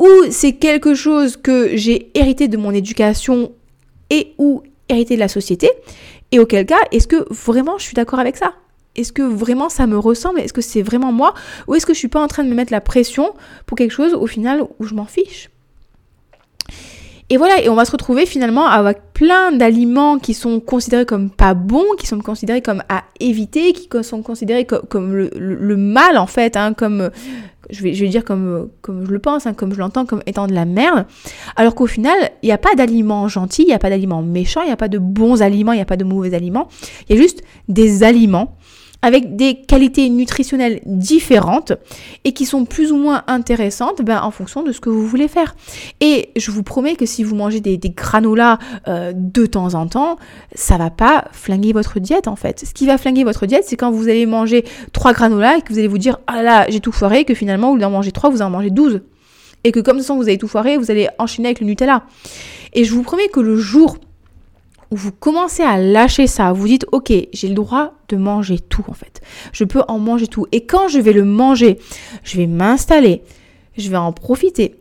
Ou 0.00 0.08
c'est 0.30 0.54
quelque 0.54 0.94
chose 0.94 1.36
que 1.36 1.76
j'ai 1.76 2.10
hérité 2.14 2.48
de 2.48 2.56
mon 2.56 2.72
éducation 2.72 3.52
et 4.08 4.32
ou 4.38 4.62
hérité 4.88 5.14
de 5.14 5.20
la 5.20 5.28
société 5.28 5.70
Et 6.32 6.38
auquel 6.38 6.64
cas, 6.66 6.80
est-ce 6.90 7.06
que 7.06 7.24
vraiment 7.32 7.76
je 7.78 7.84
suis 7.84 7.94
d'accord 7.94 8.18
avec 8.18 8.36
ça? 8.36 8.54
Est-ce 8.96 9.12
que 9.12 9.22
vraiment 9.22 9.68
ça 9.68 9.86
me 9.86 9.98
ressemble? 9.98 10.40
Est-ce 10.40 10.52
que 10.52 10.62
c'est 10.62 10.82
vraiment 10.82 11.12
moi? 11.12 11.34
Ou 11.68 11.74
est-ce 11.74 11.86
que 11.86 11.92
je 11.92 11.98
suis 11.98 12.08
pas 12.08 12.22
en 12.22 12.28
train 12.28 12.44
de 12.44 12.48
me 12.48 12.54
mettre 12.54 12.72
la 12.72 12.80
pression 12.80 13.34
pour 13.66 13.76
quelque 13.76 13.92
chose 13.92 14.14
au 14.14 14.26
final 14.26 14.62
où 14.78 14.84
je 14.84 14.94
m'en 14.94 15.06
fiche? 15.06 15.50
Et 17.32 17.36
voilà, 17.36 17.62
et 17.62 17.68
on 17.68 17.76
va 17.76 17.84
se 17.84 17.92
retrouver 17.92 18.26
finalement 18.26 18.66
avec 18.66 18.98
plein 19.14 19.52
d'aliments 19.52 20.18
qui 20.18 20.34
sont 20.34 20.58
considérés 20.58 21.06
comme 21.06 21.30
pas 21.30 21.54
bons, 21.54 21.94
qui 21.96 22.08
sont 22.08 22.18
considérés 22.18 22.60
comme 22.60 22.82
à 22.88 23.04
éviter, 23.20 23.72
qui 23.72 23.88
sont 24.02 24.22
considérés 24.22 24.66
comme, 24.66 25.14
le, 25.14 25.76
mal 25.76 26.18
en 26.18 26.26
fait, 26.26 26.56
hein, 26.56 26.72
comme 26.72 27.10
je 27.70 27.82
vais, 27.82 27.92
dire 27.92 28.24
comme, 28.24 28.68
comme 28.82 29.06
je 29.06 29.12
le 29.12 29.18
pense, 29.20 29.46
hein, 29.46 29.54
comme 29.54 29.72
je 29.72 29.78
l'entends, 29.78 30.06
comme 30.06 30.22
étant 30.26 30.48
de 30.48 30.54
la 30.54 30.64
merde. 30.64 31.06
Alors 31.54 31.76
qu'au 31.76 31.86
final, 31.86 32.16
il 32.42 32.46
n'y 32.46 32.52
a 32.52 32.58
pas 32.58 32.74
d'aliments 32.74 33.28
gentils, 33.28 33.62
il 33.62 33.68
n'y 33.68 33.74
a 33.74 33.78
pas 33.78 33.90
d'aliments 33.90 34.22
méchants, 34.22 34.62
il 34.62 34.66
n'y 34.66 34.72
a 34.72 34.76
pas 34.76 34.88
de 34.88 34.98
bons 34.98 35.40
aliments, 35.40 35.72
il 35.72 35.76
n'y 35.76 35.82
a 35.82 35.86
pas 35.86 35.96
de 35.96 36.04
mauvais 36.04 36.34
aliments. 36.34 36.66
Il 37.08 37.14
y 37.14 37.18
a 37.18 37.22
juste 37.22 37.44
des 37.68 38.02
aliments 38.02 38.56
avec 39.02 39.36
des 39.36 39.54
qualités 39.54 40.08
nutritionnelles 40.08 40.80
différentes 40.84 41.72
et 42.24 42.32
qui 42.32 42.44
sont 42.44 42.64
plus 42.64 42.92
ou 42.92 42.96
moins 42.96 43.22
intéressantes 43.26 44.02
ben, 44.02 44.20
en 44.22 44.30
fonction 44.30 44.62
de 44.62 44.72
ce 44.72 44.80
que 44.80 44.90
vous 44.90 45.06
voulez 45.06 45.28
faire. 45.28 45.54
Et 46.00 46.30
je 46.36 46.50
vous 46.50 46.62
promets 46.62 46.96
que 46.96 47.06
si 47.06 47.24
vous 47.24 47.34
mangez 47.34 47.60
des, 47.60 47.78
granolas 47.78 48.58
euh, 48.88 49.12
de 49.14 49.46
temps 49.46 49.74
en 49.74 49.86
temps, 49.86 50.16
ça 50.54 50.76
va 50.76 50.90
pas 50.90 51.24
flinguer 51.32 51.72
votre 51.72 51.98
diète 51.98 52.28
en 52.28 52.36
fait. 52.36 52.64
Ce 52.66 52.74
qui 52.74 52.86
va 52.86 52.98
flinguer 52.98 53.24
votre 53.24 53.46
diète, 53.46 53.64
c'est 53.66 53.76
quand 53.76 53.90
vous 53.90 54.08
allez 54.08 54.26
manger 54.26 54.64
trois 54.92 55.12
granolas 55.12 55.58
et 55.58 55.62
que 55.62 55.72
vous 55.72 55.78
allez 55.78 55.88
vous 55.88 55.98
dire 55.98 56.18
ah 56.26 56.42
là 56.42 56.66
j'ai 56.68 56.80
tout 56.80 56.92
foiré, 56.92 57.24
que 57.24 57.34
finalement 57.34 57.70
au 57.70 57.74
lieu 57.74 57.80
d'en 57.80 57.90
manger 57.90 58.12
trois, 58.12 58.30
vous 58.30 58.42
en 58.42 58.50
mangez 58.50 58.70
12. 58.70 59.00
Et 59.64 59.72
que 59.72 59.80
comme 59.80 60.00
ça 60.00 60.14
vous 60.14 60.22
avez 60.22 60.38
tout 60.38 60.48
foiré, 60.48 60.76
vous 60.76 60.90
allez 60.90 61.08
enchaîner 61.18 61.48
avec 61.48 61.60
le 61.60 61.66
Nutella. 61.66 62.04
Et 62.72 62.84
je 62.84 62.94
vous 62.94 63.02
promets 63.02 63.28
que 63.28 63.40
le 63.40 63.56
jour 63.56 63.98
où 64.90 64.96
vous 64.96 65.12
commencez 65.12 65.62
à 65.62 65.78
lâcher 65.78 66.26
ça, 66.26 66.52
vous 66.52 66.66
dites 66.66 66.86
ok, 66.92 67.12
j'ai 67.32 67.48
le 67.48 67.54
droit 67.54 67.94
de 68.08 68.16
manger 68.16 68.58
tout 68.58 68.84
en 68.88 68.92
fait. 68.92 69.20
Je 69.52 69.64
peux 69.64 69.82
en 69.88 69.98
manger 69.98 70.26
tout. 70.26 70.46
Et 70.52 70.66
quand 70.66 70.88
je 70.88 70.98
vais 70.98 71.12
le 71.12 71.24
manger, 71.24 71.78
je 72.24 72.36
vais 72.36 72.46
m'installer, 72.46 73.22
je 73.76 73.88
vais 73.88 73.96
en 73.96 74.12
profiter, 74.12 74.76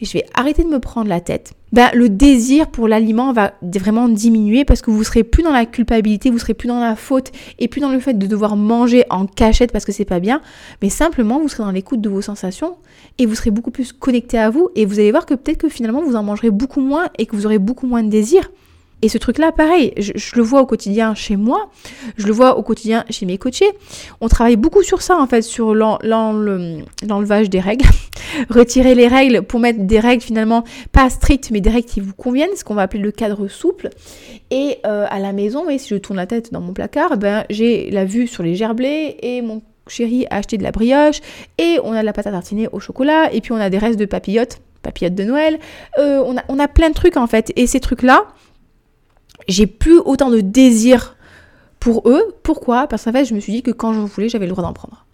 et 0.00 0.04
je 0.04 0.12
vais 0.12 0.24
arrêter 0.34 0.62
de 0.62 0.68
me 0.68 0.78
prendre 0.78 1.08
la 1.08 1.20
tête. 1.20 1.54
Ben, 1.72 1.90
le 1.92 2.08
désir 2.08 2.68
pour 2.68 2.88
l'aliment 2.88 3.32
va 3.32 3.52
vraiment 3.62 4.08
diminuer 4.08 4.64
parce 4.64 4.80
que 4.80 4.90
vous 4.90 5.04
serez 5.04 5.24
plus 5.24 5.42
dans 5.42 5.52
la 5.52 5.66
culpabilité, 5.66 6.30
vous 6.30 6.38
serez 6.38 6.54
plus 6.54 6.68
dans 6.68 6.80
la 6.80 6.96
faute 6.96 7.30
et 7.58 7.68
plus 7.68 7.80
dans 7.80 7.90
le 7.90 8.00
fait 8.00 8.14
de 8.14 8.26
devoir 8.26 8.56
manger 8.56 9.04
en 9.10 9.26
cachette 9.26 9.72
parce 9.72 9.84
que 9.84 9.92
c'est 9.92 10.06
pas 10.06 10.20
bien, 10.20 10.40
mais 10.80 10.88
simplement 10.88 11.40
vous 11.40 11.48
serez 11.48 11.64
dans 11.64 11.70
l'écoute 11.70 12.00
de 12.00 12.08
vos 12.08 12.22
sensations 12.22 12.76
et 13.18 13.26
vous 13.26 13.34
serez 13.34 13.50
beaucoup 13.50 13.70
plus 13.70 13.92
connecté 13.92 14.38
à 14.38 14.48
vous 14.50 14.70
et 14.76 14.86
vous 14.86 14.98
allez 14.98 15.10
voir 15.10 15.26
que 15.26 15.34
peut-être 15.34 15.58
que 15.58 15.68
finalement 15.68 16.02
vous 16.02 16.16
en 16.16 16.22
mangerez 16.22 16.50
beaucoup 16.50 16.80
moins 16.80 17.08
et 17.18 17.26
que 17.26 17.36
vous 17.36 17.44
aurez 17.44 17.58
beaucoup 17.58 17.86
moins 17.86 18.02
de 18.02 18.08
désir. 18.08 18.50
Et 19.00 19.08
ce 19.08 19.18
truc-là, 19.18 19.52
pareil, 19.52 19.92
je, 19.96 20.12
le 20.34 20.42
vois 20.42 20.60
au 20.60 20.66
quotidien 20.66 21.14
chez 21.14 21.36
moi, 21.36 21.70
je 22.16 22.26
le 22.26 22.32
vois 22.32 22.58
au 22.58 22.62
quotidien 22.62 23.04
chez 23.10 23.26
mes 23.26 23.38
coachés. 23.38 23.70
On 24.20 24.28
travaille 24.28 24.56
beaucoup 24.56 24.82
sur 24.82 25.02
ça, 25.02 25.16
en 25.18 25.26
fait, 25.26 25.42
sur 25.42 25.74
l'enlevage 25.74 27.48
des 27.48 27.60
règles. 27.60 27.86
Retirer 28.50 28.96
les 28.96 29.06
règles 29.06 29.42
pour 29.42 29.60
mettre 29.60 29.80
des 29.80 30.00
règles 30.00 30.22
finalement 30.22 30.64
pas 30.90 31.10
strictes, 31.10 31.50
mais 31.52 31.60
des 31.60 31.70
règles 31.70 31.86
qui 31.86 32.00
vous 32.00 32.12
conviennent, 32.12 32.56
ce 32.56 32.64
qu'on 32.64 32.74
va 32.74 32.82
appeler 32.82 33.02
le 33.02 33.12
cadre 33.12 33.46
souple. 33.46 33.90
Et 34.50 34.78
euh, 34.84 35.06
à 35.08 35.20
la 35.20 35.32
maison, 35.32 35.68
et 35.70 35.78
si 35.78 35.90
je 35.90 35.96
tourne 35.96 36.16
la 36.16 36.26
tête 36.26 36.52
dans 36.52 36.60
mon 36.60 36.72
placard, 36.72 37.16
ben, 37.18 37.44
j'ai 37.50 37.90
la 37.90 38.04
vue 38.04 38.26
sur 38.26 38.42
les 38.42 38.56
gerblés 38.56 39.16
et 39.22 39.42
mon 39.42 39.62
chéri 39.86 40.26
a 40.30 40.36
acheté 40.36 40.58
de 40.58 40.62
la 40.62 40.72
brioche 40.72 41.20
et 41.56 41.78
on 41.82 41.92
a 41.92 42.00
de 42.00 42.06
la 42.06 42.12
pâte 42.12 42.26
à 42.26 42.32
tartiner 42.32 42.68
au 42.72 42.80
chocolat 42.80 43.32
et 43.32 43.40
puis 43.40 43.52
on 43.52 43.56
a 43.56 43.70
des 43.70 43.78
restes 43.78 43.98
de 43.98 44.04
papillotes, 44.04 44.60
papillotes 44.82 45.14
de 45.14 45.24
Noël. 45.24 45.58
Euh, 45.98 46.22
on 46.48 46.58
a 46.58 46.68
plein 46.68 46.90
de 46.90 46.94
trucs 46.94 47.16
en 47.16 47.26
fait. 47.26 47.52
Et 47.56 47.66
ces 47.66 47.80
trucs-là, 47.80 48.26
j'ai 49.46 49.66
plus 49.66 49.98
autant 49.98 50.30
de 50.30 50.40
désir 50.40 51.16
pour 51.80 52.08
eux. 52.08 52.34
Pourquoi? 52.42 52.86
Parce 52.86 53.04
qu'en 53.04 53.12
fait, 53.12 53.24
je 53.24 53.34
me 53.34 53.40
suis 53.40 53.52
dit 53.52 53.62
que 53.62 53.70
quand 53.70 53.92
je 53.92 54.00
voulais, 54.00 54.28
j'avais 54.28 54.46
le 54.46 54.52
droit 54.52 54.64
d'en 54.64 54.72
prendre. 54.72 55.06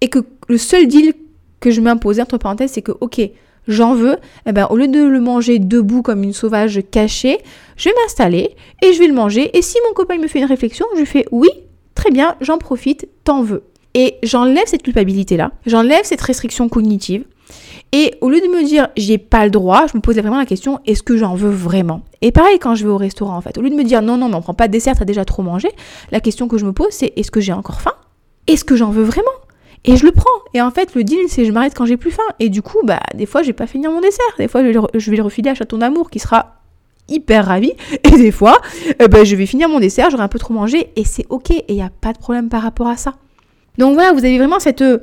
Et 0.00 0.08
que 0.08 0.20
le 0.48 0.58
seul 0.58 0.86
deal 0.86 1.12
que 1.60 1.70
je 1.70 1.80
m'imposais, 1.80 2.22
entre 2.22 2.38
parenthèses, 2.38 2.72
c'est 2.72 2.82
que, 2.82 2.92
ok, 3.00 3.20
j'en 3.68 3.94
veux, 3.94 4.16
eh 4.46 4.52
ben, 4.52 4.66
au 4.70 4.76
lieu 4.76 4.88
de 4.88 5.02
le 5.02 5.20
manger 5.20 5.58
debout 5.58 6.02
comme 6.02 6.22
une 6.22 6.32
sauvage 6.32 6.80
cachée, 6.90 7.38
je 7.76 7.88
vais 7.88 7.94
m'installer 8.02 8.56
et 8.82 8.92
je 8.92 8.98
vais 8.98 9.06
le 9.06 9.14
manger. 9.14 9.56
Et 9.56 9.62
si 9.62 9.76
mon 9.86 9.94
copain 9.94 10.18
me 10.18 10.26
fait 10.26 10.40
une 10.40 10.46
réflexion, 10.46 10.86
je 10.98 11.04
fais 11.04 11.26
oui, 11.30 11.48
très 11.94 12.10
bien, 12.10 12.36
j'en 12.40 12.58
profite, 12.58 13.08
t'en 13.24 13.42
veux. 13.42 13.62
Et 13.94 14.16
j'enlève 14.22 14.66
cette 14.66 14.82
culpabilité-là, 14.82 15.52
j'enlève 15.66 16.04
cette 16.04 16.20
restriction 16.20 16.68
cognitive. 16.68 17.24
Et 17.92 18.14
au 18.20 18.30
lieu 18.30 18.40
de 18.40 18.46
me 18.46 18.64
dire 18.64 18.88
j'ai 18.96 19.18
pas 19.18 19.44
le 19.44 19.50
droit, 19.50 19.86
je 19.90 19.96
me 19.96 20.02
posais 20.02 20.20
vraiment 20.20 20.38
la 20.38 20.46
question 20.46 20.80
est-ce 20.86 21.02
que 21.02 21.16
j'en 21.16 21.34
veux 21.34 21.50
vraiment? 21.50 22.02
Et 22.22 22.32
pareil 22.32 22.58
quand 22.58 22.74
je 22.74 22.84
vais 22.84 22.90
au 22.90 22.96
restaurant 22.96 23.36
en 23.36 23.40
fait, 23.40 23.58
au 23.58 23.62
lieu 23.62 23.70
de 23.70 23.74
me 23.74 23.84
dire 23.84 24.02
non 24.02 24.16
non 24.16 24.28
mais 24.28 24.36
on 24.36 24.42
prend 24.42 24.54
pas 24.54 24.68
de 24.68 24.72
dessert, 24.72 24.96
t'as 24.96 25.04
déjà 25.04 25.24
trop 25.24 25.42
mangé, 25.42 25.68
la 26.12 26.20
question 26.20 26.46
que 26.48 26.58
je 26.58 26.64
me 26.64 26.72
pose 26.72 26.90
c'est 26.90 27.12
est-ce 27.16 27.30
que 27.30 27.40
j'ai 27.40 27.52
encore 27.52 27.80
faim? 27.80 27.94
Est-ce 28.46 28.64
que 28.64 28.76
j'en 28.76 28.90
veux 28.90 29.02
vraiment? 29.02 29.30
Et 29.84 29.96
je 29.96 30.04
le 30.04 30.12
prends. 30.12 30.28
Et 30.52 30.60
en 30.60 30.70
fait, 30.70 30.94
le 30.94 31.04
deal, 31.04 31.18
c'est 31.28 31.44
je 31.44 31.52
m'arrête 31.52 31.74
quand 31.74 31.86
j'ai 31.86 31.96
plus 31.96 32.10
faim. 32.10 32.22
Et 32.38 32.48
du 32.48 32.62
coup, 32.62 32.78
bah, 32.84 33.00
des 33.14 33.26
fois, 33.26 33.42
j'ai 33.42 33.52
pas 33.52 33.66
fini 33.66 33.86
mon 33.88 34.00
dessert. 34.00 34.24
Des 34.38 34.48
fois, 34.48 34.60
je 34.62 35.10
vais 35.10 35.16
le 35.16 35.22
refiler 35.22 35.50
à 35.50 35.54
Château 35.54 35.78
d'Amour 35.78 36.10
qui 36.10 36.18
sera 36.18 36.60
hyper 37.08 37.46
ravi. 37.46 37.72
Et 38.04 38.10
des 38.10 38.30
fois, 38.30 38.58
eh 38.98 39.08
ben, 39.08 39.24
je 39.24 39.36
vais 39.36 39.46
finir 39.46 39.68
mon 39.68 39.80
dessert, 39.80 40.10
j'aurai 40.10 40.22
un 40.22 40.28
peu 40.28 40.38
trop 40.38 40.54
mangé. 40.54 40.90
Et 40.96 41.04
c'est 41.04 41.26
ok. 41.28 41.50
Et 41.50 41.64
il 41.68 41.76
n'y 41.76 41.82
a 41.82 41.90
pas 42.00 42.12
de 42.12 42.18
problème 42.18 42.48
par 42.48 42.62
rapport 42.62 42.88
à 42.88 42.96
ça. 42.96 43.14
Donc 43.78 43.94
voilà, 43.94 44.12
vous 44.12 44.18
avez 44.18 44.36
vraiment 44.36 44.58
cette 44.58 44.82
euh, 44.82 44.98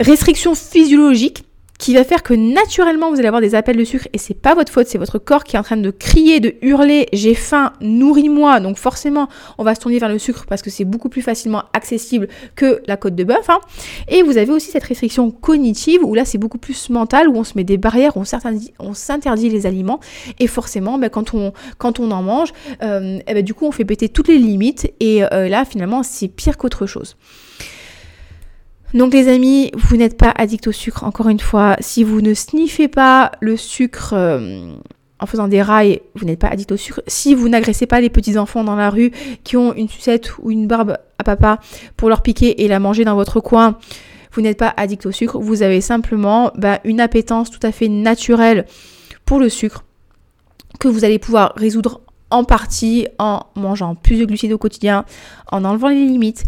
restriction 0.00 0.54
physiologique 0.54 1.44
qui 1.78 1.94
va 1.94 2.04
faire 2.04 2.22
que 2.22 2.34
naturellement 2.34 3.10
vous 3.10 3.18
allez 3.18 3.26
avoir 3.26 3.40
des 3.40 3.54
appels 3.54 3.76
de 3.76 3.84
sucre 3.84 4.08
et 4.12 4.18
c'est 4.18 4.34
pas 4.34 4.54
votre 4.54 4.72
faute, 4.72 4.86
c'est 4.86 4.98
votre 4.98 5.18
corps 5.18 5.44
qui 5.44 5.56
est 5.56 5.58
en 5.58 5.62
train 5.62 5.76
de 5.76 5.90
crier, 5.90 6.40
de 6.40 6.54
hurler, 6.62 7.08
j'ai 7.12 7.34
faim, 7.34 7.72
nourris-moi. 7.80 8.60
Donc 8.60 8.78
forcément, 8.78 9.28
on 9.58 9.64
va 9.64 9.74
se 9.74 9.80
tourner 9.80 9.98
vers 9.98 10.08
le 10.08 10.18
sucre 10.18 10.46
parce 10.48 10.62
que 10.62 10.70
c'est 10.70 10.84
beaucoup 10.84 11.08
plus 11.08 11.22
facilement 11.22 11.64
accessible 11.72 12.28
que 12.54 12.80
la 12.86 12.96
côte 12.96 13.14
de 13.14 13.24
bœuf. 13.24 13.50
Hein. 13.50 13.60
Et 14.08 14.22
vous 14.22 14.38
avez 14.38 14.52
aussi 14.52 14.70
cette 14.70 14.84
restriction 14.84 15.30
cognitive 15.30 16.04
où 16.04 16.14
là 16.14 16.24
c'est 16.24 16.38
beaucoup 16.38 16.58
plus 16.58 16.90
mental, 16.90 17.28
où 17.28 17.36
on 17.36 17.44
se 17.44 17.52
met 17.56 17.64
des 17.64 17.76
barrières, 17.76 18.16
on 18.16 18.24
s'interdit 18.94 19.48
les 19.48 19.66
aliments 19.66 20.00
et 20.38 20.46
forcément, 20.46 20.98
ben, 20.98 21.10
quand, 21.10 21.34
on, 21.34 21.52
quand 21.78 21.98
on 22.00 22.10
en 22.10 22.22
mange, 22.22 22.52
euh, 22.82 23.18
eh 23.26 23.34
ben, 23.34 23.42
du 23.42 23.54
coup 23.54 23.66
on 23.66 23.72
fait 23.72 23.84
péter 23.84 24.08
toutes 24.08 24.28
les 24.28 24.38
limites 24.38 24.92
et 25.00 25.24
euh, 25.24 25.48
là 25.48 25.64
finalement 25.64 26.02
c'est 26.02 26.28
pire 26.28 26.56
qu'autre 26.56 26.86
chose. 26.86 27.16
Donc 28.94 29.12
les 29.12 29.26
amis, 29.26 29.72
vous 29.74 29.96
n'êtes 29.96 30.16
pas 30.16 30.32
addict 30.36 30.68
au 30.68 30.72
sucre, 30.72 31.02
encore 31.02 31.28
une 31.28 31.40
fois. 31.40 31.76
Si 31.80 32.04
vous 32.04 32.20
ne 32.20 32.32
sniffez 32.32 32.86
pas 32.86 33.32
le 33.40 33.56
sucre 33.56 34.12
euh, 34.12 34.72
en 35.18 35.26
faisant 35.26 35.48
des 35.48 35.62
rails, 35.62 36.00
vous 36.14 36.24
n'êtes 36.24 36.38
pas 36.38 36.46
addict 36.46 36.70
au 36.70 36.76
sucre. 36.76 37.02
Si 37.08 37.34
vous 37.34 37.48
n'agressez 37.48 37.86
pas 37.86 38.00
les 38.00 38.08
petits 38.08 38.38
enfants 38.38 38.62
dans 38.62 38.76
la 38.76 38.90
rue 38.90 39.10
qui 39.42 39.56
ont 39.56 39.74
une 39.74 39.88
sucette 39.88 40.38
ou 40.38 40.52
une 40.52 40.68
barbe 40.68 40.96
à 41.18 41.24
papa 41.24 41.58
pour 41.96 42.08
leur 42.08 42.22
piquer 42.22 42.62
et 42.62 42.68
la 42.68 42.78
manger 42.78 43.04
dans 43.04 43.16
votre 43.16 43.40
coin, 43.40 43.78
vous 44.32 44.42
n'êtes 44.42 44.58
pas 44.58 44.72
addict 44.76 45.04
au 45.06 45.10
sucre. 45.10 45.40
Vous 45.40 45.62
avez 45.62 45.80
simplement 45.80 46.52
bah, 46.56 46.78
une 46.84 47.00
appétence 47.00 47.50
tout 47.50 47.66
à 47.66 47.72
fait 47.72 47.88
naturelle 47.88 48.64
pour 49.24 49.40
le 49.40 49.48
sucre 49.48 49.82
que 50.78 50.86
vous 50.86 51.04
allez 51.04 51.18
pouvoir 51.18 51.52
résoudre 51.56 52.00
en 52.30 52.44
partie 52.44 53.08
en 53.18 53.42
mangeant 53.56 53.96
plus 53.96 54.18
de 54.18 54.24
glucides 54.24 54.52
au 54.52 54.58
quotidien, 54.58 55.04
en 55.50 55.64
enlevant 55.64 55.88
les 55.88 56.04
limites 56.04 56.44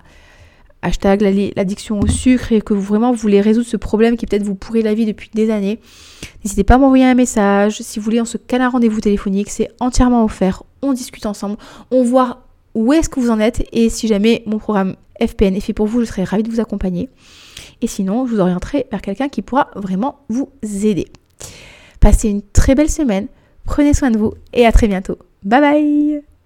hashtag 0.81 1.21
l'addiction 1.55 1.99
au 1.99 2.07
sucre 2.07 2.51
et 2.51 2.61
que 2.61 2.73
vous 2.73 2.81
vraiment 2.81 3.11
voulez 3.11 3.41
résoudre 3.41 3.67
ce 3.67 3.77
problème 3.77 4.15
qui 4.15 4.25
peut-être 4.25 4.43
vous 4.43 4.55
pourrit 4.55 4.83
la 4.83 4.93
vie 4.93 5.05
depuis 5.05 5.29
des 5.33 5.49
années, 5.49 5.79
n'hésitez 6.43 6.63
pas 6.63 6.75
à 6.75 6.77
m'envoyer 6.77 7.05
un 7.05 7.15
message. 7.15 7.81
Si 7.81 7.99
vous 7.99 8.05
voulez, 8.05 8.21
on 8.21 8.25
se 8.25 8.37
cale 8.37 8.61
un 8.61 8.69
rendez-vous 8.69 9.01
téléphonique, 9.01 9.49
c'est 9.49 9.69
entièrement 9.79 10.23
offert. 10.23 10.63
On 10.81 10.93
discute 10.93 11.25
ensemble, 11.25 11.57
on 11.91 12.03
voit 12.03 12.43
où 12.75 12.93
est-ce 12.93 13.09
que 13.09 13.19
vous 13.19 13.31
en 13.31 13.39
êtes 13.39 13.67
et 13.71 13.89
si 13.89 14.07
jamais 14.07 14.43
mon 14.45 14.59
programme 14.59 14.95
FPN 15.19 15.55
est 15.55 15.61
fait 15.61 15.73
pour 15.73 15.87
vous, 15.87 16.01
je 16.01 16.05
serais 16.05 16.23
ravie 16.23 16.43
de 16.43 16.51
vous 16.51 16.59
accompagner. 16.59 17.09
Et 17.81 17.87
sinon, 17.87 18.25
je 18.25 18.33
vous 18.33 18.39
orienterai 18.39 18.87
vers 18.91 19.01
quelqu'un 19.01 19.29
qui 19.29 19.41
pourra 19.41 19.69
vraiment 19.75 20.19
vous 20.29 20.49
aider. 20.63 21.07
Passez 21.99 22.29
une 22.29 22.41
très 22.41 22.75
belle 22.75 22.89
semaine, 22.89 23.27
prenez 23.65 23.93
soin 23.93 24.11
de 24.11 24.17
vous 24.17 24.33
et 24.53 24.65
à 24.65 24.71
très 24.71 24.87
bientôt. 24.87 25.17
Bye 25.43 25.61
bye 25.61 26.36